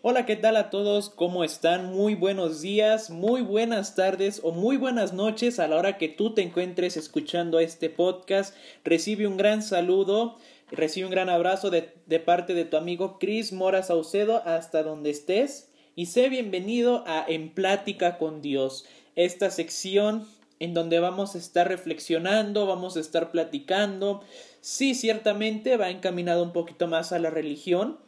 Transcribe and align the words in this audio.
Hola, 0.00 0.26
¿qué 0.26 0.36
tal 0.36 0.56
a 0.56 0.70
todos? 0.70 1.10
¿Cómo 1.10 1.42
están? 1.42 1.92
Muy 1.92 2.14
buenos 2.14 2.60
días, 2.60 3.10
muy 3.10 3.42
buenas 3.42 3.96
tardes 3.96 4.40
o 4.44 4.52
muy 4.52 4.76
buenas 4.76 5.12
noches 5.12 5.58
a 5.58 5.66
la 5.66 5.74
hora 5.74 5.98
que 5.98 6.08
tú 6.08 6.34
te 6.34 6.42
encuentres 6.42 6.96
escuchando 6.96 7.58
este 7.58 7.90
podcast. 7.90 8.54
Recibe 8.84 9.26
un 9.26 9.36
gran 9.36 9.60
saludo, 9.60 10.36
recibe 10.70 11.06
un 11.06 11.10
gran 11.10 11.28
abrazo 11.28 11.70
de, 11.70 11.82
parte 12.20 12.54
de 12.54 12.64
tu 12.64 12.76
amigo 12.76 13.18
Chris 13.18 13.52
Mora 13.52 13.82
Saucedo 13.82 14.40
hasta 14.46 14.84
donde 14.84 15.10
estés 15.10 15.68
y 15.96 16.06
sé 16.06 16.28
bienvenido 16.28 17.02
a 17.08 17.24
En 17.26 17.52
Plática 17.52 18.18
con 18.18 18.40
Dios, 18.40 18.84
esta 19.16 19.50
sección 19.50 20.28
en 20.60 20.74
donde 20.74 21.00
vamos 21.00 21.34
a 21.34 21.38
estar 21.38 21.66
reflexionando, 21.66 22.68
vamos 22.68 22.96
a 22.96 23.00
estar 23.00 23.32
platicando. 23.32 24.22
Sí, 24.60 24.94
ciertamente 24.94 25.76
va 25.76 25.90
encaminado 25.90 26.44
un 26.44 26.52
poquito 26.52 26.86
más 26.86 27.10
a 27.10 27.18
la 27.18 27.30
religión, 27.30 27.98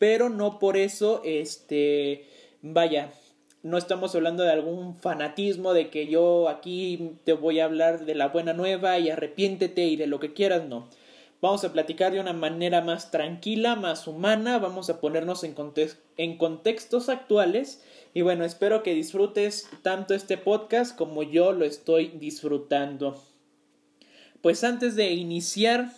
pero 0.00 0.30
no 0.30 0.58
por 0.58 0.78
eso, 0.78 1.20
este, 1.26 2.24
vaya, 2.62 3.12
no 3.62 3.76
estamos 3.76 4.14
hablando 4.14 4.44
de 4.44 4.50
algún 4.50 4.96
fanatismo 4.96 5.74
de 5.74 5.90
que 5.90 6.06
yo 6.06 6.48
aquí 6.48 7.18
te 7.24 7.34
voy 7.34 7.60
a 7.60 7.66
hablar 7.66 8.06
de 8.06 8.14
la 8.14 8.28
buena 8.28 8.54
nueva 8.54 8.98
y 8.98 9.10
arrepiéntete 9.10 9.84
y 9.86 9.96
de 9.96 10.06
lo 10.06 10.18
que 10.18 10.32
quieras, 10.32 10.66
no. 10.66 10.88
Vamos 11.42 11.64
a 11.64 11.72
platicar 11.74 12.12
de 12.12 12.20
una 12.20 12.32
manera 12.32 12.80
más 12.80 13.10
tranquila, 13.10 13.76
más 13.76 14.06
humana, 14.06 14.58
vamos 14.58 14.88
a 14.88 15.02
ponernos 15.02 15.44
en, 15.44 15.54
en 16.16 16.38
contextos 16.38 17.10
actuales 17.10 17.84
y 18.14 18.22
bueno, 18.22 18.46
espero 18.46 18.82
que 18.82 18.94
disfrutes 18.94 19.68
tanto 19.82 20.14
este 20.14 20.38
podcast 20.38 20.96
como 20.96 21.22
yo 21.24 21.52
lo 21.52 21.66
estoy 21.66 22.08
disfrutando. 22.18 23.22
Pues 24.40 24.64
antes 24.64 24.96
de 24.96 25.10
iniciar 25.10 25.92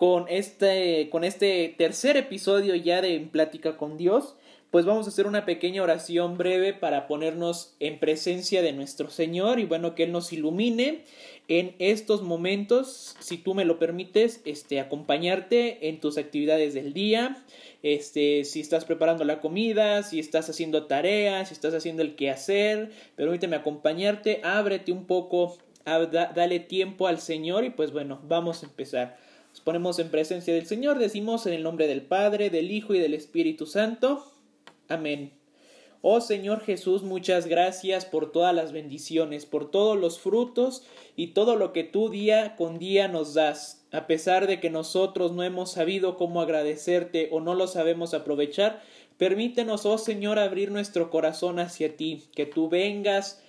con 0.00 0.24
este, 0.30 1.10
con 1.10 1.24
este 1.24 1.74
tercer 1.76 2.16
episodio 2.16 2.74
ya 2.74 3.02
de 3.02 3.20
Plática 3.20 3.76
con 3.76 3.98
Dios, 3.98 4.34
pues 4.70 4.86
vamos 4.86 5.04
a 5.04 5.10
hacer 5.10 5.26
una 5.26 5.44
pequeña 5.44 5.82
oración 5.82 6.38
breve 6.38 6.72
para 6.72 7.06
ponernos 7.06 7.74
en 7.80 7.98
presencia 7.98 8.62
de 8.62 8.72
nuestro 8.72 9.10
Señor 9.10 9.60
y 9.60 9.66
bueno, 9.66 9.94
que 9.94 10.04
Él 10.04 10.12
nos 10.12 10.32
ilumine 10.32 11.04
en 11.48 11.74
estos 11.78 12.22
momentos, 12.22 13.14
si 13.20 13.36
tú 13.36 13.54
me 13.54 13.66
lo 13.66 13.78
permites, 13.78 14.40
este, 14.46 14.80
acompañarte 14.80 15.90
en 15.90 16.00
tus 16.00 16.16
actividades 16.16 16.72
del 16.72 16.94
día, 16.94 17.44
este, 17.82 18.44
si 18.44 18.60
estás 18.60 18.86
preparando 18.86 19.24
la 19.24 19.42
comida, 19.42 20.02
si 20.02 20.18
estás 20.18 20.48
haciendo 20.48 20.86
tareas, 20.86 21.48
si 21.48 21.52
estás 21.52 21.74
haciendo 21.74 22.00
el 22.00 22.16
quehacer, 22.16 22.90
permíteme 23.16 23.56
acompañarte, 23.56 24.40
ábrete 24.44 24.92
un 24.92 25.04
poco, 25.04 25.58
dale 25.84 26.58
tiempo 26.58 27.06
al 27.06 27.20
Señor 27.20 27.64
y 27.64 27.70
pues 27.70 27.92
bueno, 27.92 28.18
vamos 28.26 28.62
a 28.62 28.66
empezar. 28.66 29.29
Nos 29.50 29.60
ponemos 29.60 29.98
en 29.98 30.10
presencia 30.10 30.54
del 30.54 30.66
Señor, 30.66 30.98
decimos 30.98 31.46
en 31.46 31.52
el 31.52 31.62
nombre 31.62 31.86
del 31.86 32.02
Padre, 32.02 32.50
del 32.50 32.70
Hijo 32.70 32.94
y 32.94 32.98
del 32.98 33.14
Espíritu 33.14 33.66
Santo. 33.66 34.24
Amén. 34.88 35.32
Oh 36.02 36.22
Señor 36.22 36.60
Jesús, 36.60 37.02
muchas 37.02 37.46
gracias 37.46 38.06
por 38.06 38.32
todas 38.32 38.54
las 38.54 38.72
bendiciones, 38.72 39.44
por 39.44 39.70
todos 39.70 39.98
los 39.98 40.18
frutos 40.18 40.82
y 41.14 41.28
todo 41.28 41.56
lo 41.56 41.74
que 41.74 41.84
tú 41.84 42.08
día 42.08 42.56
con 42.56 42.78
día 42.78 43.06
nos 43.06 43.34
das. 43.34 43.84
A 43.92 44.06
pesar 44.06 44.46
de 44.46 44.60
que 44.60 44.70
nosotros 44.70 45.32
no 45.32 45.42
hemos 45.42 45.72
sabido 45.72 46.16
cómo 46.16 46.40
agradecerte 46.40 47.28
o 47.32 47.40
no 47.40 47.54
lo 47.54 47.66
sabemos 47.66 48.14
aprovechar, 48.14 48.80
permítenos, 49.18 49.84
oh 49.84 49.98
Señor, 49.98 50.38
abrir 50.38 50.70
nuestro 50.70 51.10
corazón 51.10 51.58
hacia 51.58 51.94
ti, 51.96 52.22
que 52.34 52.46
tú 52.46 52.70
vengas, 52.70 53.42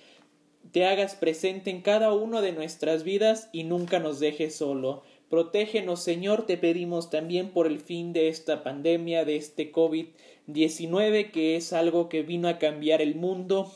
te 0.72 0.84
hagas 0.84 1.14
presente 1.14 1.70
en 1.70 1.80
cada 1.80 2.12
uno 2.12 2.42
de 2.42 2.52
nuestras 2.52 3.02
vidas 3.02 3.48
y 3.52 3.64
nunca 3.64 3.98
nos 3.98 4.20
dejes 4.20 4.56
solo. 4.56 5.04
Protégenos, 5.32 6.02
Señor, 6.02 6.44
te 6.44 6.58
pedimos 6.58 7.08
también 7.08 7.52
por 7.52 7.66
el 7.66 7.80
fin 7.80 8.12
de 8.12 8.28
esta 8.28 8.62
pandemia, 8.62 9.24
de 9.24 9.36
este 9.36 9.72
COVID-19, 9.72 11.30
que 11.30 11.56
es 11.56 11.72
algo 11.72 12.10
que 12.10 12.22
vino 12.22 12.48
a 12.48 12.58
cambiar 12.58 13.00
el 13.00 13.14
mundo 13.14 13.72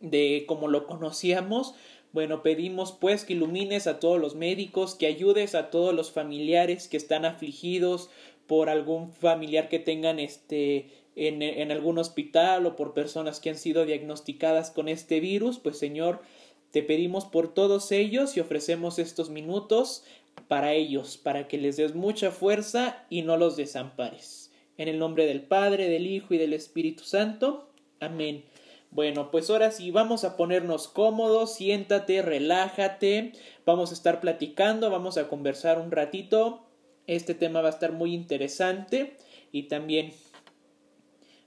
de 0.00 0.46
como 0.48 0.68
lo 0.68 0.86
conocíamos. 0.86 1.74
Bueno, 2.12 2.42
pedimos 2.42 2.92
pues 2.92 3.26
que 3.26 3.34
ilumines 3.34 3.86
a 3.86 4.00
todos 4.00 4.18
los 4.18 4.34
médicos, 4.34 4.94
que 4.94 5.04
ayudes 5.08 5.54
a 5.54 5.68
todos 5.68 5.94
los 5.94 6.10
familiares 6.10 6.88
que 6.88 6.96
están 6.96 7.26
afligidos 7.26 8.08
por 8.46 8.70
algún 8.70 9.12
familiar 9.12 9.68
que 9.68 9.78
tengan 9.78 10.18
este 10.18 10.88
en, 11.16 11.42
en 11.42 11.70
algún 11.70 11.98
hospital 11.98 12.64
o 12.64 12.76
por 12.76 12.94
personas 12.94 13.40
que 13.40 13.50
han 13.50 13.58
sido 13.58 13.84
diagnosticadas 13.84 14.70
con 14.70 14.88
este 14.88 15.20
virus, 15.20 15.58
pues 15.58 15.76
Señor, 15.76 16.22
te 16.70 16.82
pedimos 16.84 17.24
por 17.24 17.52
todos 17.52 17.90
ellos 17.90 18.36
y 18.36 18.40
ofrecemos 18.40 19.00
estos 19.00 19.28
minutos 19.28 20.04
para 20.50 20.72
ellos, 20.72 21.16
para 21.16 21.46
que 21.46 21.58
les 21.58 21.76
des 21.76 21.94
mucha 21.94 22.32
fuerza 22.32 23.06
y 23.08 23.22
no 23.22 23.36
los 23.36 23.56
desampares. 23.56 24.50
En 24.78 24.88
el 24.88 24.98
nombre 24.98 25.24
del 25.24 25.42
Padre, 25.42 25.88
del 25.88 26.08
Hijo 26.08 26.34
y 26.34 26.38
del 26.38 26.54
Espíritu 26.54 27.04
Santo. 27.04 27.70
Amén. 28.00 28.42
Bueno, 28.90 29.30
pues 29.30 29.48
ahora 29.48 29.70
sí, 29.70 29.92
vamos 29.92 30.24
a 30.24 30.36
ponernos 30.36 30.88
cómodos, 30.88 31.54
siéntate, 31.54 32.20
relájate, 32.22 33.30
vamos 33.64 33.92
a 33.92 33.94
estar 33.94 34.20
platicando, 34.20 34.90
vamos 34.90 35.18
a 35.18 35.28
conversar 35.28 35.78
un 35.78 35.92
ratito. 35.92 36.66
Este 37.06 37.34
tema 37.34 37.60
va 37.60 37.68
a 37.68 37.70
estar 37.70 37.92
muy 37.92 38.12
interesante 38.12 39.16
y 39.52 39.68
también 39.68 40.12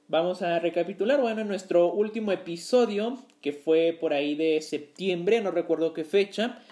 vamos 0.08 0.41
a 0.44 0.59
recapitular, 0.59 1.20
bueno, 1.20 1.41
en 1.41 1.50
nuestro 1.50 1.91
último 1.91 2.31
episodio, 2.31 3.18
que 3.41 3.52
fue 3.52 3.97
por 4.00 4.14
ahí 4.14 4.35
de 4.35 4.62
septiembre, 4.62 5.41
no 5.41 5.52
recuerdo 5.52 5.94
qué 5.94 6.06
fecha, 6.06 6.64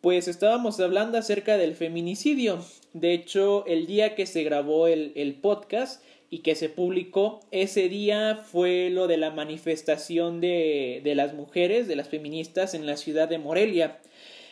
pues 0.00 0.28
estábamos 0.28 0.78
hablando 0.80 1.18
acerca 1.18 1.56
del 1.56 1.74
feminicidio. 1.74 2.64
De 2.92 3.12
hecho, 3.12 3.66
el 3.66 3.86
día 3.86 4.14
que 4.14 4.26
se 4.26 4.44
grabó 4.44 4.86
el, 4.86 5.12
el, 5.16 5.34
podcast 5.34 6.02
y 6.30 6.40
que 6.40 6.54
se 6.54 6.68
publicó, 6.68 7.40
ese 7.50 7.88
día 7.88 8.36
fue 8.36 8.90
lo 8.90 9.06
de 9.06 9.16
la 9.16 9.30
manifestación 9.30 10.40
de, 10.40 11.00
de 11.02 11.14
las 11.14 11.34
mujeres, 11.34 11.88
de 11.88 11.96
las 11.96 12.08
feministas 12.08 12.74
en 12.74 12.86
la 12.86 12.96
ciudad 12.96 13.28
de 13.28 13.38
Morelia. 13.38 14.00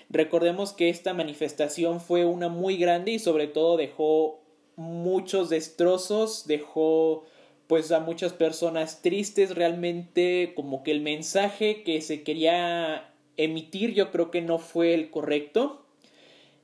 Recordemos 0.09 0.73
que 0.73 0.89
esta 0.89 1.15
manifestación 1.15 2.01
fue 2.01 2.25
una 2.25 2.49
muy 2.49 2.77
grande 2.77 3.13
y 3.13 3.19
sobre 3.19 3.47
todo 3.47 3.77
dejó 3.77 4.41
muchos 4.77 5.49
destrozos, 5.49 6.47
dejó 6.47 7.25
pues 7.67 7.91
a 7.91 8.01
muchas 8.01 8.33
personas 8.33 9.03
tristes, 9.03 9.55
realmente 9.55 10.53
como 10.55 10.83
que 10.85 10.93
el 10.93 11.01
mensaje 11.01 11.83
que 11.83 12.01
se 12.01 12.23
quería 12.23 13.13
emitir 13.37 13.95
yo 13.95 14.11
creo 14.11 14.31
que 14.31 14.43
no 14.43 14.59
fue 14.59 14.95
el 14.95 15.11
correcto. 15.11 15.83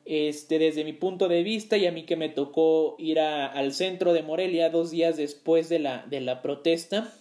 Este, 0.04 0.58
desde 0.58 0.82
mi 0.82 0.92
punto 0.92 1.28
de 1.28 1.44
vista, 1.44 1.76
y 1.76 1.86
a 1.86 1.92
mí 1.92 2.02
que 2.02 2.16
me 2.16 2.28
tocó 2.28 2.96
ir 2.98 3.20
a, 3.20 3.46
al 3.46 3.72
centro 3.72 4.12
de 4.12 4.22
Morelia 4.22 4.68
dos 4.68 4.90
días 4.90 5.16
después 5.16 5.68
de 5.68 5.78
la, 5.78 6.04
de 6.06 6.20
la 6.20 6.42
protesta. 6.42 7.12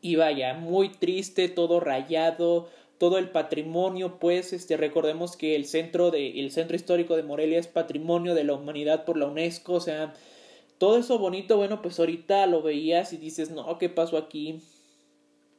Y 0.00 0.14
vaya, 0.14 0.54
muy 0.54 0.90
triste, 0.90 1.48
todo 1.48 1.80
rayado, 1.80 2.68
todo 2.98 3.18
el 3.18 3.30
patrimonio, 3.30 4.18
pues, 4.18 4.52
este, 4.52 4.76
recordemos 4.76 5.36
que 5.36 5.56
el 5.56 5.64
centro 5.64 6.10
de, 6.10 6.40
el 6.40 6.50
centro 6.50 6.76
histórico 6.76 7.16
de 7.16 7.22
Morelia 7.22 7.58
es 7.58 7.66
patrimonio 7.68 8.34
de 8.34 8.44
la 8.44 8.54
humanidad 8.54 9.04
por 9.04 9.16
la 9.16 9.26
UNESCO, 9.26 9.74
o 9.74 9.80
sea, 9.80 10.14
todo 10.78 10.98
eso 10.98 11.18
bonito, 11.18 11.56
bueno, 11.56 11.82
pues 11.82 11.98
ahorita 11.98 12.46
lo 12.46 12.62
veías 12.62 13.12
y 13.12 13.16
dices, 13.16 13.50
no, 13.50 13.78
¿qué 13.78 13.88
pasó 13.88 14.16
aquí? 14.16 14.60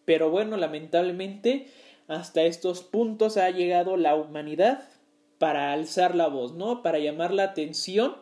Pero 0.06 0.30
bueno, 0.30 0.58
lamentablemente, 0.58 1.68
hasta 2.10 2.42
estos 2.42 2.82
puntos 2.82 3.38
ha 3.38 3.50
llegado 3.52 3.96
la 3.96 4.16
humanidad 4.16 4.84
para 5.38 5.72
alzar 5.72 6.16
la 6.16 6.28
voz, 6.28 6.54
¿no? 6.54 6.82
Para 6.82 7.00
llamar 7.00 7.32
la 7.32 7.44
atención 7.44 8.16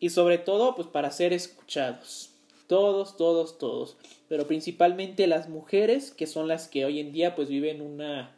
y 0.00 0.10
sobre 0.10 0.38
todo 0.38 0.74
pues 0.74 0.88
para 0.88 1.10
ser 1.10 1.32
escuchados. 1.32 2.30
Todos, 2.68 3.16
todos, 3.16 3.58
todos. 3.58 3.98
Pero 4.28 4.46
principalmente 4.46 5.26
las 5.26 5.48
mujeres 5.48 6.12
que 6.12 6.26
son 6.26 6.48
las 6.48 6.68
que 6.68 6.84
hoy 6.84 7.00
en 7.00 7.12
día 7.12 7.34
pues 7.34 7.48
viven 7.48 7.82
una 7.82 8.36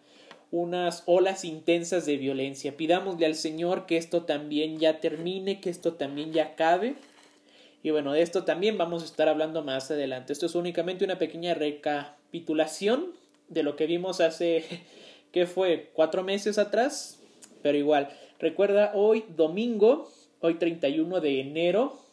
unas 0.50 1.02
olas 1.06 1.44
intensas 1.44 2.06
de 2.06 2.16
violencia. 2.16 2.76
Pidámosle 2.76 3.26
al 3.26 3.34
Señor 3.34 3.86
que 3.86 3.96
esto 3.96 4.22
también 4.22 4.78
ya 4.78 5.00
termine, 5.00 5.60
que 5.60 5.68
esto 5.68 5.94
también 5.94 6.32
ya 6.32 6.44
acabe. 6.44 6.94
Y 7.82 7.90
bueno, 7.90 8.12
de 8.12 8.22
esto 8.22 8.44
también 8.44 8.78
vamos 8.78 9.02
a 9.02 9.06
estar 9.06 9.28
hablando 9.28 9.62
más 9.62 9.90
adelante. 9.90 10.32
Esto 10.32 10.46
es 10.46 10.54
únicamente 10.54 11.04
una 11.04 11.18
pequeña 11.18 11.54
recapitulación 11.54 13.12
de 13.48 13.62
lo 13.62 13.76
que 13.76 13.86
vimos 13.86 14.20
hace, 14.20 14.64
¿qué 15.32 15.46
fue? 15.46 15.90
Cuatro 15.94 16.22
meses 16.22 16.58
atrás, 16.58 17.20
pero 17.62 17.78
igual. 17.78 18.10
Recuerda, 18.38 18.92
hoy 18.94 19.24
domingo, 19.36 20.10
hoy 20.40 20.54
31 20.54 21.20
de 21.20 21.40
enero, 21.40 22.03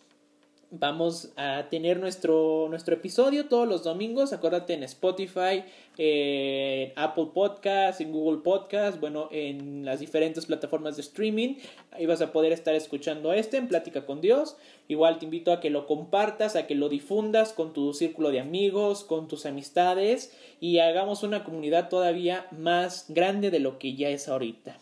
vamos 0.71 1.33
a 1.35 1.67
tener 1.69 1.99
nuestro, 1.99 2.67
nuestro 2.69 2.95
episodio 2.95 3.47
todos 3.47 3.67
los 3.67 3.83
domingos. 3.83 4.31
Acuérdate 4.31 4.73
en 4.73 4.83
Spotify, 4.83 5.65
en 5.97 6.93
Apple 6.95 7.27
Podcast, 7.33 7.99
en 7.99 8.13
Google 8.13 8.41
Podcast, 8.41 8.99
bueno, 8.99 9.27
en 9.31 9.83
las 9.83 9.99
diferentes 9.99 10.45
plataformas 10.45 10.95
de 10.95 11.01
streaming. 11.01 11.55
Ahí 11.91 12.05
vas 12.05 12.21
a 12.21 12.31
poder 12.31 12.53
estar 12.53 12.73
escuchando 12.73 13.33
este 13.33 13.57
en 13.57 13.67
Plática 13.67 14.05
con 14.05 14.21
Dios. 14.21 14.55
Igual 14.87 15.19
te 15.19 15.25
invito 15.25 15.51
a 15.51 15.59
que 15.59 15.69
lo 15.69 15.85
compartas, 15.85 16.55
a 16.55 16.67
que 16.67 16.75
lo 16.75 16.87
difundas 16.87 17.51
con 17.51 17.73
tu 17.73 17.93
círculo 17.93 18.31
de 18.31 18.39
amigos, 18.39 19.03
con 19.03 19.27
tus 19.27 19.45
amistades 19.45 20.35
y 20.61 20.79
hagamos 20.79 21.23
una 21.23 21.43
comunidad 21.43 21.89
todavía 21.89 22.47
más 22.51 23.05
grande 23.09 23.51
de 23.51 23.59
lo 23.59 23.77
que 23.77 23.95
ya 23.95 24.07
es 24.07 24.29
ahorita. 24.29 24.79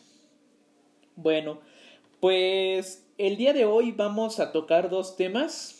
Bueno, 1.15 1.59
pues 2.19 3.07
el 3.17 3.37
día 3.37 3.53
de 3.53 3.65
hoy 3.65 3.91
vamos 3.91 4.39
a 4.39 4.51
tocar 4.51 4.89
dos 4.89 5.17
temas 5.17 5.78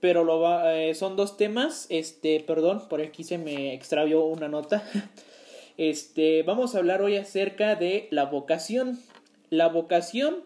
pero 0.00 0.24
lo 0.24 0.40
va, 0.40 0.76
eh, 0.76 0.94
son 0.94 1.16
dos 1.16 1.36
temas. 1.36 1.86
Este, 1.90 2.40
perdón, 2.40 2.88
por 2.88 3.00
aquí 3.00 3.24
se 3.24 3.38
me 3.38 3.74
extravió 3.74 4.24
una 4.24 4.48
nota. 4.48 4.82
Este, 5.76 6.42
vamos 6.42 6.74
a 6.74 6.78
hablar 6.78 7.00
hoy 7.00 7.16
acerca 7.16 7.74
de 7.74 8.06
la 8.10 8.26
vocación. 8.26 8.98
La 9.48 9.68
vocación, 9.68 10.44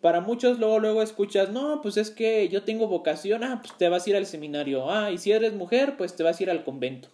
para 0.00 0.20
muchos 0.20 0.58
luego 0.58 0.80
luego 0.80 1.00
escuchas, 1.00 1.50
no, 1.50 1.80
pues 1.80 1.96
es 1.96 2.10
que 2.10 2.48
yo 2.48 2.64
tengo 2.64 2.88
vocación, 2.88 3.44
ah, 3.44 3.60
pues 3.62 3.78
te 3.78 3.88
vas 3.88 4.04
a 4.04 4.10
ir 4.10 4.16
al 4.16 4.26
seminario, 4.26 4.90
ah, 4.90 5.12
y 5.12 5.18
si 5.18 5.30
eres 5.30 5.54
mujer, 5.54 5.96
pues 5.96 6.16
te 6.16 6.24
vas 6.24 6.40
a 6.40 6.42
ir 6.42 6.50
al 6.50 6.64
convento. 6.64 7.08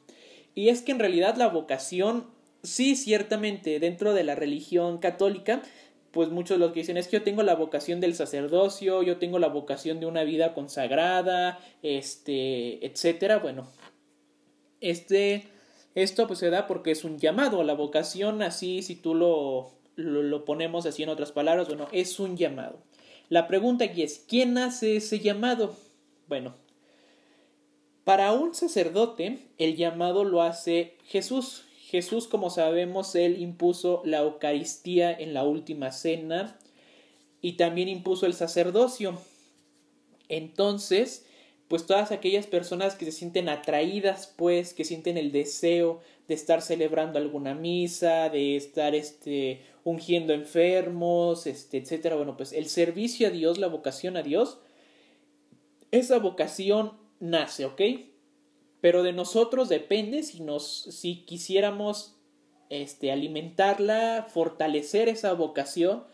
Y 0.54 0.70
es 0.70 0.80
que 0.80 0.92
en 0.92 1.00
realidad 1.00 1.36
la 1.36 1.48
vocación, 1.48 2.26
sí, 2.62 2.96
ciertamente, 2.96 3.78
dentro 3.78 4.14
de 4.14 4.24
la 4.24 4.34
religión 4.34 4.96
católica, 4.96 5.60
pues 6.12 6.30
muchos 6.30 6.58
lo 6.58 6.72
que 6.72 6.80
dicen 6.80 6.96
es 6.96 7.08
que 7.08 7.18
yo 7.18 7.22
tengo 7.22 7.42
la 7.42 7.54
vocación 7.54 8.00
del 8.00 8.14
sacerdocio, 8.14 9.02
yo 9.02 9.18
tengo 9.18 9.38
la 9.38 9.48
vocación 9.48 10.00
de 10.00 10.06
una 10.06 10.24
vida 10.24 10.54
consagrada, 10.54 11.58
este, 11.82 12.84
etcétera. 12.84 13.38
Bueno, 13.38 13.68
este 14.80 15.44
esto 15.94 16.26
pues 16.26 16.38
se 16.38 16.50
da 16.50 16.66
porque 16.66 16.92
es 16.92 17.04
un 17.04 17.18
llamado, 17.18 17.62
la 17.64 17.74
vocación 17.74 18.42
así, 18.42 18.82
si 18.82 18.94
tú 18.94 19.14
lo, 19.14 19.72
lo, 19.96 20.44
ponemos 20.44 20.86
así 20.86 21.02
en 21.02 21.08
otras 21.08 21.32
palabras, 21.32 21.66
bueno, 21.68 21.88
es 21.92 22.20
un 22.20 22.36
llamado. 22.36 22.78
La 23.28 23.48
pregunta 23.48 23.84
aquí 23.84 24.02
es, 24.02 24.24
¿quién 24.28 24.56
hace 24.58 24.96
ese 24.96 25.18
llamado? 25.18 25.74
Bueno, 26.28 26.54
para 28.04 28.32
un 28.32 28.54
sacerdote 28.54 29.38
el 29.58 29.76
llamado 29.76 30.24
lo 30.24 30.42
hace 30.42 30.96
Jesús. 31.06 31.64
Jesús, 31.90 32.28
como 32.28 32.50
sabemos, 32.50 33.16
él 33.16 33.42
impuso 33.42 34.00
la 34.04 34.18
Eucaristía 34.18 35.10
en 35.12 35.34
la 35.34 35.42
última 35.42 35.90
cena 35.90 36.56
y 37.40 37.54
también 37.54 37.88
impuso 37.88 38.26
el 38.26 38.34
sacerdocio. 38.34 39.18
Entonces, 40.28 41.26
pues 41.66 41.86
todas 41.86 42.12
aquellas 42.12 42.46
personas 42.46 42.94
que 42.94 43.06
se 43.06 43.10
sienten 43.10 43.48
atraídas, 43.48 44.32
pues, 44.36 44.72
que 44.72 44.84
sienten 44.84 45.16
el 45.16 45.32
deseo 45.32 46.00
de 46.28 46.34
estar 46.34 46.62
celebrando 46.62 47.18
alguna 47.18 47.56
misa, 47.56 48.28
de 48.28 48.54
estar 48.54 48.94
este 48.94 49.62
ungiendo 49.82 50.32
enfermos, 50.32 51.48
este, 51.48 51.78
etcétera. 51.78 52.14
Bueno, 52.14 52.36
pues 52.36 52.52
el 52.52 52.68
servicio 52.68 53.26
a 53.26 53.30
Dios, 53.30 53.58
la 53.58 53.66
vocación 53.66 54.16
a 54.16 54.22
Dios, 54.22 54.60
esa 55.90 56.20
vocación 56.20 56.92
nace, 57.18 57.64
¿ok? 57.64 57.80
Pero 58.80 59.02
de 59.02 59.12
nosotros 59.12 59.68
depende 59.68 60.22
si 60.22 60.40
nos, 60.40 60.64
si 60.90 61.24
quisiéramos 61.24 62.16
este, 62.70 63.12
alimentarla, 63.12 64.26
fortalecer 64.28 65.08
esa 65.08 65.32
vocación, 65.34 66.04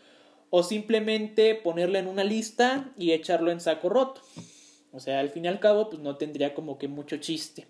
o 0.49 0.63
simplemente 0.63 1.55
ponerla 1.55 1.99
en 1.99 2.07
una 2.07 2.23
lista 2.23 2.93
y 2.97 3.11
echarlo 3.11 3.51
en 3.51 3.59
saco 3.59 3.89
roto. 3.89 4.21
O 4.91 4.99
sea, 4.99 5.19
al 5.19 5.29
fin 5.29 5.45
y 5.45 5.47
al 5.47 5.59
cabo, 5.59 5.89
pues 5.89 6.01
no 6.01 6.15
tendría 6.15 6.53
como 6.53 6.77
que 6.77 6.87
mucho 6.87 7.17
chiste. 7.17 7.67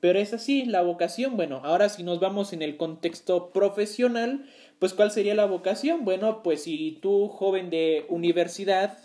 Pero 0.00 0.18
es 0.18 0.34
así, 0.34 0.64
la 0.64 0.82
vocación, 0.82 1.36
bueno, 1.36 1.60
ahora 1.62 1.88
si 1.88 2.02
nos 2.02 2.18
vamos 2.18 2.52
en 2.52 2.60
el 2.60 2.76
contexto 2.76 3.52
profesional, 3.52 4.46
pues 4.80 4.94
¿cuál 4.94 5.12
sería 5.12 5.34
la 5.34 5.46
vocación? 5.46 6.04
Bueno, 6.04 6.42
pues 6.42 6.64
si 6.64 6.98
tú, 7.00 7.28
joven 7.28 7.70
de 7.70 8.04
universidad, 8.08 8.98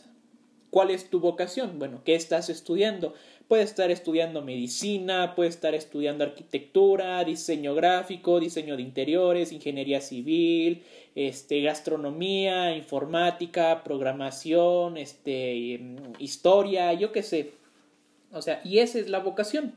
¿cuál 0.72 0.90
es 0.90 1.10
tu 1.12 1.20
vocación? 1.20 1.78
Bueno, 1.78 2.02
¿qué 2.04 2.16
estás 2.16 2.50
estudiando? 2.50 3.14
Puedes 3.48 3.70
estar 3.70 3.92
estudiando 3.92 4.42
medicina, 4.42 5.34
puedes 5.34 5.56
estar 5.56 5.74
estudiando 5.74 6.26
arquitectura, 6.26 7.24
diseño 7.24 7.76
gráfico, 7.76 8.42
diseño 8.42 8.76
de 8.76 8.82
interiores, 8.82 9.54
ingeniería 9.54 10.02
civil, 10.02 10.84
este, 11.16 11.62
gastronomía, 11.62 12.76
informática, 12.76 13.84
programación, 13.86 14.98
este, 14.98 15.80
historia, 16.20 16.92
yo 16.94 17.14
qué 17.14 17.24
sé. 17.24 17.54
O 18.34 18.42
sea, 18.42 18.60
y 18.66 18.80
esa 18.80 19.00
es 19.00 19.10
la 19.10 19.20
vocación. 19.20 19.76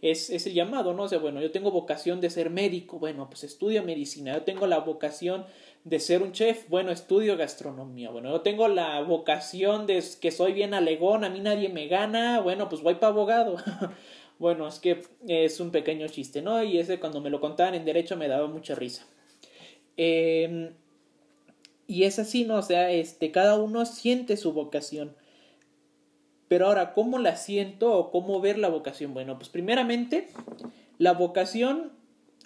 Es, 0.00 0.30
es, 0.30 0.48
el 0.48 0.54
llamado, 0.54 0.92
¿no? 0.92 1.04
O 1.04 1.08
sea, 1.08 1.18
bueno, 1.18 1.40
yo 1.40 1.52
tengo 1.52 1.70
vocación 1.70 2.20
de 2.20 2.28
ser 2.28 2.50
médico, 2.50 2.98
bueno, 2.98 3.28
pues 3.30 3.44
estudio 3.44 3.84
medicina, 3.84 4.34
yo 4.34 4.42
tengo 4.42 4.66
la 4.66 4.80
vocación 4.80 5.46
de 5.84 5.98
ser 5.98 6.22
un 6.22 6.32
chef, 6.32 6.68
bueno, 6.68 6.92
estudio 6.92 7.36
gastronomía, 7.36 8.10
bueno, 8.10 8.30
yo 8.30 8.40
tengo 8.42 8.68
la 8.68 9.00
vocación 9.00 9.86
de 9.86 10.02
que 10.20 10.30
soy 10.30 10.52
bien 10.52 10.74
alegón, 10.74 11.24
a 11.24 11.30
mí 11.30 11.40
nadie 11.40 11.68
me 11.68 11.88
gana, 11.88 12.40
bueno, 12.40 12.68
pues 12.68 12.82
voy 12.82 12.94
para 12.94 13.08
abogado. 13.08 13.56
bueno, 14.38 14.68
es 14.68 14.78
que 14.78 15.02
es 15.26 15.60
un 15.60 15.70
pequeño 15.70 16.06
chiste, 16.08 16.40
¿no? 16.40 16.62
Y 16.62 16.78
ese 16.78 17.00
cuando 17.00 17.20
me 17.20 17.30
lo 17.30 17.40
contaban 17.40 17.74
en 17.74 17.84
derecho 17.84 18.16
me 18.16 18.28
daba 18.28 18.46
mucha 18.46 18.74
risa. 18.74 19.06
Em, 19.96 20.74
y 21.86 22.04
es 22.04 22.18
así, 22.18 22.44
¿no? 22.44 22.56
O 22.56 22.62
sea, 22.62 22.90
este, 22.90 23.30
cada 23.32 23.56
uno 23.58 23.84
siente 23.84 24.36
su 24.36 24.52
vocación. 24.52 25.16
Pero 26.48 26.66
ahora, 26.66 26.92
¿cómo 26.92 27.18
la 27.18 27.36
siento 27.36 27.92
o 27.92 28.10
cómo 28.10 28.40
ver 28.40 28.58
la 28.58 28.68
vocación? 28.68 29.14
Bueno, 29.14 29.36
pues 29.36 29.48
primeramente, 29.48 30.28
la 30.98 31.12
vocación 31.12 31.92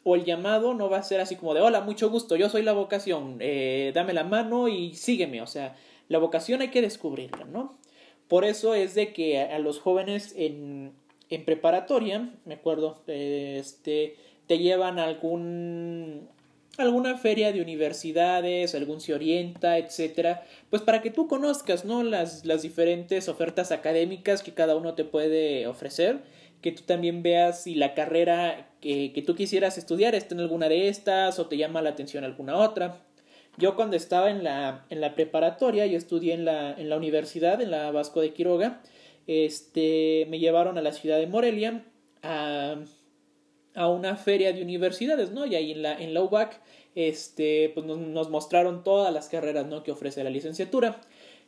o 0.09 0.15
el 0.15 0.25
llamado 0.25 0.73
no 0.73 0.89
va 0.89 0.99
a 0.99 1.03
ser 1.03 1.21
así 1.21 1.35
como 1.35 1.53
de 1.53 1.61
hola, 1.61 1.81
mucho 1.81 2.09
gusto, 2.11 2.37
yo 2.37 2.49
soy 2.49 2.63
la 2.63 2.73
vocación, 2.73 3.39
eh, 3.41 3.91
dame 3.93 4.13
la 4.13 4.23
mano 4.23 4.69
y 4.69 4.95
sígueme. 4.95 5.43
O 5.43 5.49
sea, 5.49 5.75
la 6.07 6.19
vocación 6.19 6.61
hay 6.61 6.69
que 6.69 6.81
descubrirla, 6.81 7.45
¿no? 7.47 7.77
Por 8.29 8.45
eso 8.45 8.75
es 8.75 8.95
de 8.95 9.13
que 9.13 9.41
a, 9.41 9.59
los 9.59 9.81
jóvenes 9.81 10.33
en, 10.37 10.93
en 11.29 11.45
preparatoria, 11.45 12.31
me 12.45 12.55
acuerdo, 12.55 13.03
este, 13.09 14.15
te 14.47 14.59
llevan 14.59 15.01
a 15.01 15.07
algún 15.07 16.29
alguna 16.79 17.17
feria 17.17 17.51
de 17.51 17.61
universidades, 17.61 18.77
algún 18.77 19.01
se 19.01 19.13
orienta, 19.13 19.77
etcétera, 19.77 20.45
pues 20.71 20.83
para 20.83 21.03
que 21.03 21.11
tú 21.11 21.27
conozcas, 21.27 21.85
¿no? 21.85 22.05
Las, 22.05 22.45
las 22.45 22.63
diferentes 22.63 23.29
ofertas 23.29 23.73
académicas 23.73 24.45
que 24.45 24.55
cada 24.55 24.77
uno 24.77 24.95
te 24.95 25.03
puede 25.03 25.67
ofrecer 25.67 26.21
que 26.67 26.73
tú 26.73 26.83
también 26.83 27.23
veas 27.23 27.63
si 27.63 27.77
la 27.77 27.95
carrera 27.95 28.67
que, 28.81 29.13
que, 29.13 29.23
tú 29.23 29.37
quisieras 29.37 29.79
estudiar 29.79 30.17
está 30.17 30.35
en 30.35 30.41
alguna 30.41 30.69
de 30.69 30.89
estas 30.89 31.39
o 31.39 31.47
te 31.47 31.57
llama 31.57 31.81
la 31.81 31.91
atención 31.91 32.25
alguna 32.25 32.57
otra. 32.57 32.97
Yo 33.57 33.77
cuando 33.77 33.97
estaba 33.97 34.33
en 34.33 34.43
la, 34.43 34.85
en 34.91 35.01
la 35.01 35.15
preparatoria, 35.15 35.87
yo 35.87 35.97
estudié 35.97 36.35
en 36.35 36.45
la, 36.45 36.73
en 36.73 36.89
la 36.89 36.97
universidad, 36.97 37.63
en 37.63 37.71
la 37.71 37.93
Vasco 37.93 38.21
de 38.21 38.33
Quiroga, 38.33 38.83
este, 39.29 40.27
me 40.29 40.41
llevaron 40.41 40.77
a 40.77 40.83
la 40.83 40.91
ciudad 40.91 41.19
de 41.19 41.29
Morelia 41.29 41.85
a, 42.25 42.75
a 43.77 43.89
una 43.89 44.17
feria 44.17 44.53
de 44.53 44.61
universidades, 44.61 45.31
¿no? 45.31 45.47
Y 45.47 45.55
ahí 45.55 45.71
en 45.71 45.83
la, 45.83 45.97
en 45.97 46.15
la 46.15 46.23
UBAC, 46.23 46.61
este, 46.97 47.71
pues 47.75 47.87
nos, 47.87 47.99
nos 47.99 48.29
mostraron 48.29 48.83
todas 48.83 49.15
las 49.15 49.29
carreras, 49.29 49.67
¿no? 49.67 49.85
Que 49.85 49.93
ofrece 49.93 50.25
la 50.25 50.31
licenciatura. 50.31 51.01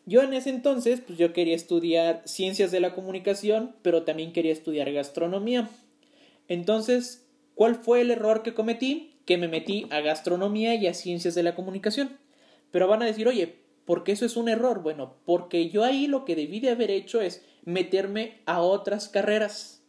Yo 0.08 0.22
en 0.22 0.32
ese 0.32 0.48
entonces, 0.48 1.02
pues 1.06 1.18
yo 1.18 1.34
quería 1.34 1.54
estudiar 1.54 2.22
ciencias 2.24 2.70
de 2.70 2.80
la 2.80 2.94
comunicación, 2.94 3.76
pero 3.82 4.04
también 4.04 4.32
quería 4.32 4.52
estudiar 4.52 4.90
gastronomía. 4.90 5.68
Entonces, 6.48 7.28
¿cuál 7.54 7.74
fue 7.74 8.00
el 8.00 8.10
error 8.10 8.42
que 8.42 8.54
cometí? 8.54 9.18
Que 9.26 9.36
me 9.36 9.48
metí 9.48 9.86
a 9.90 10.00
gastronomía 10.00 10.74
y 10.76 10.86
a 10.86 10.94
ciencias 10.94 11.34
de 11.34 11.42
la 11.42 11.54
comunicación. 11.54 12.16
Pero 12.70 12.88
van 12.88 13.02
a 13.02 13.04
decir, 13.04 13.28
oye, 13.28 13.56
¿por 13.84 14.02
qué 14.02 14.12
eso 14.12 14.24
es 14.24 14.38
un 14.38 14.48
error? 14.48 14.82
Bueno, 14.82 15.16
porque 15.26 15.68
yo 15.68 15.84
ahí 15.84 16.06
lo 16.06 16.24
que 16.24 16.36
debí 16.36 16.58
de 16.60 16.70
haber 16.70 16.90
hecho 16.90 17.20
es 17.20 17.44
meterme 17.66 18.40
a 18.46 18.62
otras 18.62 19.10
carreras. 19.10 19.84